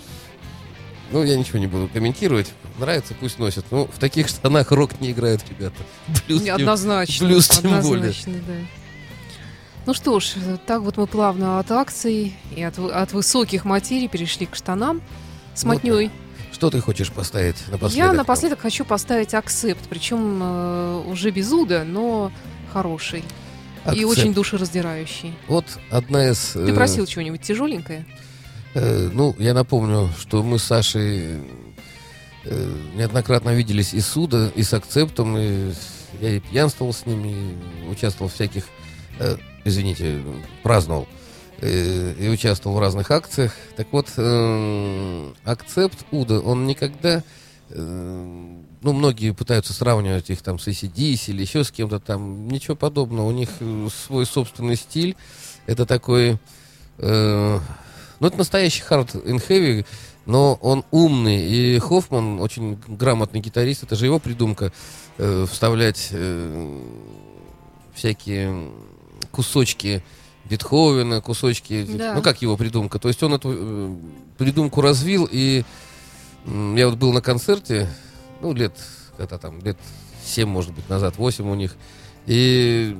ну, 1.11 1.23
я 1.23 1.37
ничего 1.37 1.59
не 1.59 1.67
буду 1.67 1.89
комментировать. 1.89 2.53
Нравится, 2.79 3.15
пусть 3.19 3.39
носят. 3.39 3.65
Ну, 3.71 3.87
в 3.93 3.99
таких 3.99 4.29
штанах 4.29 4.71
рок 4.73 5.01
не 5.01 5.13
играют, 5.13 5.43
ребята. 5.49 5.77
Тем- 6.27 6.55
Однозначно. 6.55 7.27
плюс 7.27 7.49
тем 7.49 7.81
более. 7.81 8.13
Да. 8.27 8.55
Ну 9.87 9.95
что 9.95 10.21
ж, 10.21 10.35
так 10.67 10.83
вот 10.83 10.99
мы 10.99 11.07
плавно 11.07 11.59
от 11.59 11.71
акций 11.71 12.37
и 12.55 12.63
от, 12.63 12.79
от 12.79 13.13
высоких 13.13 13.65
материй 13.65 14.09
перешли 14.09 14.45
к 14.47 14.55
штанам 14.55 15.01
с 15.55 15.63
Ну, 15.65 15.71
мотней. 15.73 16.11
Что 16.53 16.69
ты 16.71 16.81
хочешь 16.81 17.11
поставить 17.11 17.57
напоследок? 17.69 17.97
Я 17.97 18.13
напоследок 18.13 18.61
хочу 18.61 18.85
поставить 18.85 19.33
акцепт, 19.33 19.81
причем 19.89 20.41
э, 20.43 21.03
уже 21.07 21.31
без 21.31 21.51
уда, 21.53 21.85
но 21.85 22.33
хороший 22.73 23.21
и 23.87 23.91
Акцепт. 23.91 24.07
очень 24.11 24.35
душераздирающий. 24.35 25.35
Вот 25.47 25.65
одна 25.91 26.29
из... 26.29 26.51
Ты 26.53 26.61
э, 26.71 26.75
просил 26.75 27.07
чего-нибудь 27.07 27.41
тяжеленькое? 27.41 28.05
Э, 28.75 29.11
ну, 29.12 29.35
я 29.39 29.55
напомню, 29.55 30.11
что 30.19 30.43
мы 30.43 30.59
с 30.59 30.64
Сашей 30.64 31.41
э, 32.45 32.73
неоднократно 32.95 33.51
виделись 33.51 33.95
и 33.95 34.01
с 34.01 34.07
Суда, 34.07 34.51
и 34.55 34.62
с 34.62 34.73
Акцептом, 34.75 35.37
и 35.37 35.73
я 36.21 36.37
и 36.37 36.41
пьянствовал 36.41 36.93
с 36.93 37.07
ними, 37.07 37.57
и 37.85 37.89
участвовал 37.89 38.31
в 38.31 38.35
всяких, 38.35 38.64
э, 39.19 39.37
извините, 39.64 40.23
праздновал, 40.62 41.07
и 41.61 42.31
участвовал 42.33 42.77
в 42.77 42.81
разных 42.81 43.11
акциях. 43.11 43.53
Так 43.77 43.89
вот, 43.91 44.07
Акцепт 45.45 46.07
Уда, 46.12 46.39
он 46.39 46.69
никогда 46.69 47.25
ну, 47.69 48.93
многие 48.93 49.33
пытаются 49.33 49.75
сравнивать 49.75 50.31
их 50.31 50.41
там 50.41 50.61
с 50.61 50.69
ACDC 50.69 51.31
или 51.33 51.43
еще 51.43 51.64
с 51.64 51.73
кем-то 51.73 51.99
там. 51.99 52.47
Ничего 52.47 52.77
подобного. 52.77 53.27
У 53.27 53.33
них 53.33 53.51
свой 54.07 54.25
собственный 54.25 54.77
стиль. 54.77 55.16
Это 55.66 55.85
такой... 55.85 56.39
ну, 58.21 58.27
это 58.27 58.39
настоящий 58.39 58.83
hard 58.83 59.25
and 59.25 59.47
heavy, 59.49 59.87
но 60.27 60.59
он 60.61 60.85
умный. 60.91 61.49
И 61.49 61.79
Хоффман 61.79 62.41
очень 62.41 62.79
грамотный 62.87 63.41
гитарист. 63.41 63.83
Это 63.83 63.97
же 63.97 64.07
его 64.07 64.19
придумка 64.19 64.73
э, 65.16 65.47
вставлять 65.51 66.09
э, 66.12 66.81
всякие 67.95 68.71
кусочки 69.31 70.03
Бетховена, 70.45 71.21
кусочки... 71.21 71.85
Да. 71.85 72.14
Ну, 72.14 72.23
как 72.23 72.41
его 72.43 72.57
придумка? 72.57 72.99
То 72.99 73.09
есть 73.09 73.23
он 73.23 73.35
эту 73.35 73.53
э, 73.55 73.97
придумку 74.39 74.81
развил, 74.81 75.29
и 75.31 75.64
м, 76.47 76.75
я 76.77 76.89
вот 76.89 76.97
был 76.97 77.12
на 77.12 77.21
концерте, 77.21 77.89
ну, 78.41 78.53
лет, 78.55 78.73
когда 79.16 79.37
там, 79.37 79.61
лет 79.61 79.77
7, 80.25 80.49
может 80.49 80.73
быть, 80.73 80.89
назад, 80.89 81.19
8 81.19 81.49
у 81.51 81.55
них, 81.55 81.77
и 82.27 82.97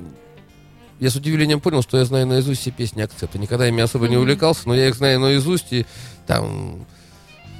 я 0.99 1.09
с 1.09 1.15
удивлением 1.15 1.59
понял, 1.61 1.81
что 1.81 1.97
я 1.97 2.05
знаю 2.05 2.27
наизусть 2.27 2.61
все 2.61 2.71
песни 2.71 3.01
акцепта. 3.01 3.37
Никогда 3.39 3.67
ими 3.67 3.81
особо 3.81 4.07
не 4.07 4.17
увлекался, 4.17 4.67
но 4.67 4.75
я 4.75 4.87
их 4.89 4.95
знаю 4.95 5.19
наизусть, 5.19 5.71
и 5.71 5.85
там... 6.27 6.85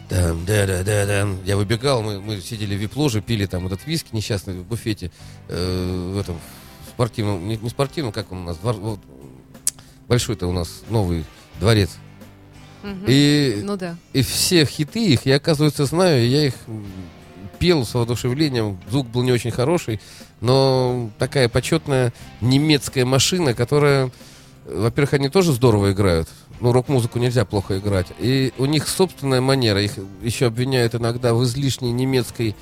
Там, 0.10 0.44
да, 0.46 0.66
да, 0.66 0.84
да, 0.84 1.06
да. 1.06 1.28
Я 1.46 1.56
выбегал, 1.56 2.02
мы, 2.02 2.20
мы 2.20 2.42
сидели 2.42 2.76
в 2.76 2.80
вип-ложе, 2.80 3.22
пили 3.22 3.46
там 3.46 3.68
этот 3.68 3.86
виски 3.86 4.08
несчастный 4.12 4.56
в 4.56 4.64
буфете, 4.66 5.12
э, 5.50 6.12
в 6.16 6.18
этом 6.18 6.40
спортивном, 6.90 7.48
не, 7.48 7.58
не 7.58 7.70
спортивном, 7.70 8.12
как 8.12 8.32
он 8.32 8.40
у 8.40 8.44
нас, 8.46 8.58
двор- 8.58 8.80
вот, 8.80 9.00
большой-то 10.08 10.48
у 10.48 10.52
нас 10.52 10.82
новый 10.90 11.26
дворец. 11.60 11.92
Мгм. 12.82 13.06
И, 13.08 13.62
Ну 13.64 13.78
да. 13.78 13.98
и 14.14 14.24
все 14.24 14.66
хиты 14.66 15.06
их 15.14 15.28
я, 15.28 15.36
оказывается, 15.36 15.86
знаю, 15.86 16.24
и 16.24 16.28
я 16.28 16.48
их 16.48 16.56
пел 17.60 17.86
с 17.86 17.94
воодушевлением, 17.94 18.80
звук 18.90 19.08
был 19.08 19.22
не 19.24 19.32
очень 19.32 19.52
хороший, 19.52 20.00
но 20.42 21.10
такая 21.20 21.50
почетная 21.50 22.14
немецкая 22.42 23.06
машина, 23.06 23.54
которая, 23.54 24.12
во-первых, 24.66 25.14
они 25.14 25.30
тоже 25.30 25.52
здорово 25.54 25.92
играют, 25.92 26.30
ну, 26.62 26.72
рок-музыку 26.72 27.20
нельзя 27.20 27.46
плохо 27.46 27.78
играть, 27.78 28.08
и 28.20 28.54
у 28.58 28.66
них 28.66 28.88
собственная 28.88 29.42
манера, 29.42 29.82
их 29.82 29.94
еще 30.22 30.48
обвиняют 30.48 30.96
иногда 30.96 31.34
в 31.34 31.44
излишней 31.44 31.92
немецкой 31.92 32.56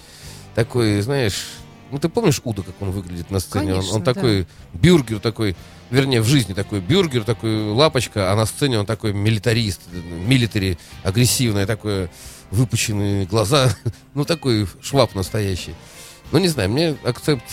такой, 0.56 1.02
знаешь, 1.02 1.46
ну, 1.92 2.00
ты 2.00 2.10
помнишь 2.10 2.42
Уда, 2.44 2.64
как 2.64 2.76
он 2.82 2.92
выглядит 2.92 3.32
на 3.32 3.40
сцене? 3.40 3.74
Он- 3.74 3.80
он, 3.80 3.86
Конечно, 3.86 4.00
да. 4.00 4.14
такой 4.14 4.48
бюргер 4.74 5.20
такой, 5.20 5.56
вернее, 5.90 6.22
в 6.22 6.26
жизни 6.26 6.54
такой 6.54 6.82
бюргер, 6.82 7.24
такой 7.24 7.72
лапочка, 7.72 8.32
а 8.32 8.36
на 8.36 8.46
сцене 8.46 8.80
он 8.80 8.86
такой 8.86 9.14
милитарист, 9.14 9.82
милитари, 10.26 10.78
агрессивный, 11.04 11.66
такой 11.66 12.10
выпученные 12.52 13.26
глаза, 13.26 13.70
ну, 14.14 14.26
такой 14.26 14.68
шваб 14.82 15.16
настоящий. 15.16 15.76
Ну, 16.32 16.40
не 16.40 16.48
знаю, 16.48 16.70
мне 16.70 16.98
акцепт 17.04 17.46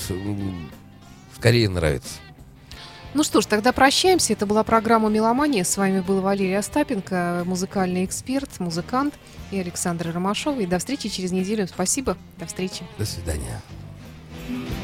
скорее 1.36 1.68
нравится. 1.68 2.14
Ну 3.14 3.22
что 3.22 3.40
ж, 3.40 3.46
тогда 3.46 3.72
прощаемся. 3.72 4.32
Это 4.32 4.44
была 4.44 4.64
программа 4.64 5.08
«Меломания». 5.08 5.62
С 5.62 5.76
вами 5.76 6.00
был 6.00 6.20
Валерий 6.20 6.58
Остапенко, 6.58 7.44
музыкальный 7.46 8.04
эксперт, 8.04 8.58
музыкант 8.58 9.14
и 9.52 9.58
Александр 9.58 10.10
Ромашов. 10.12 10.58
И 10.58 10.66
до 10.66 10.80
встречи 10.80 11.08
через 11.08 11.30
неделю. 11.30 11.68
Спасибо. 11.68 12.16
До 12.38 12.46
встречи. 12.46 12.82
До 12.98 13.04
свидания. 13.04 13.62
You 14.48 14.83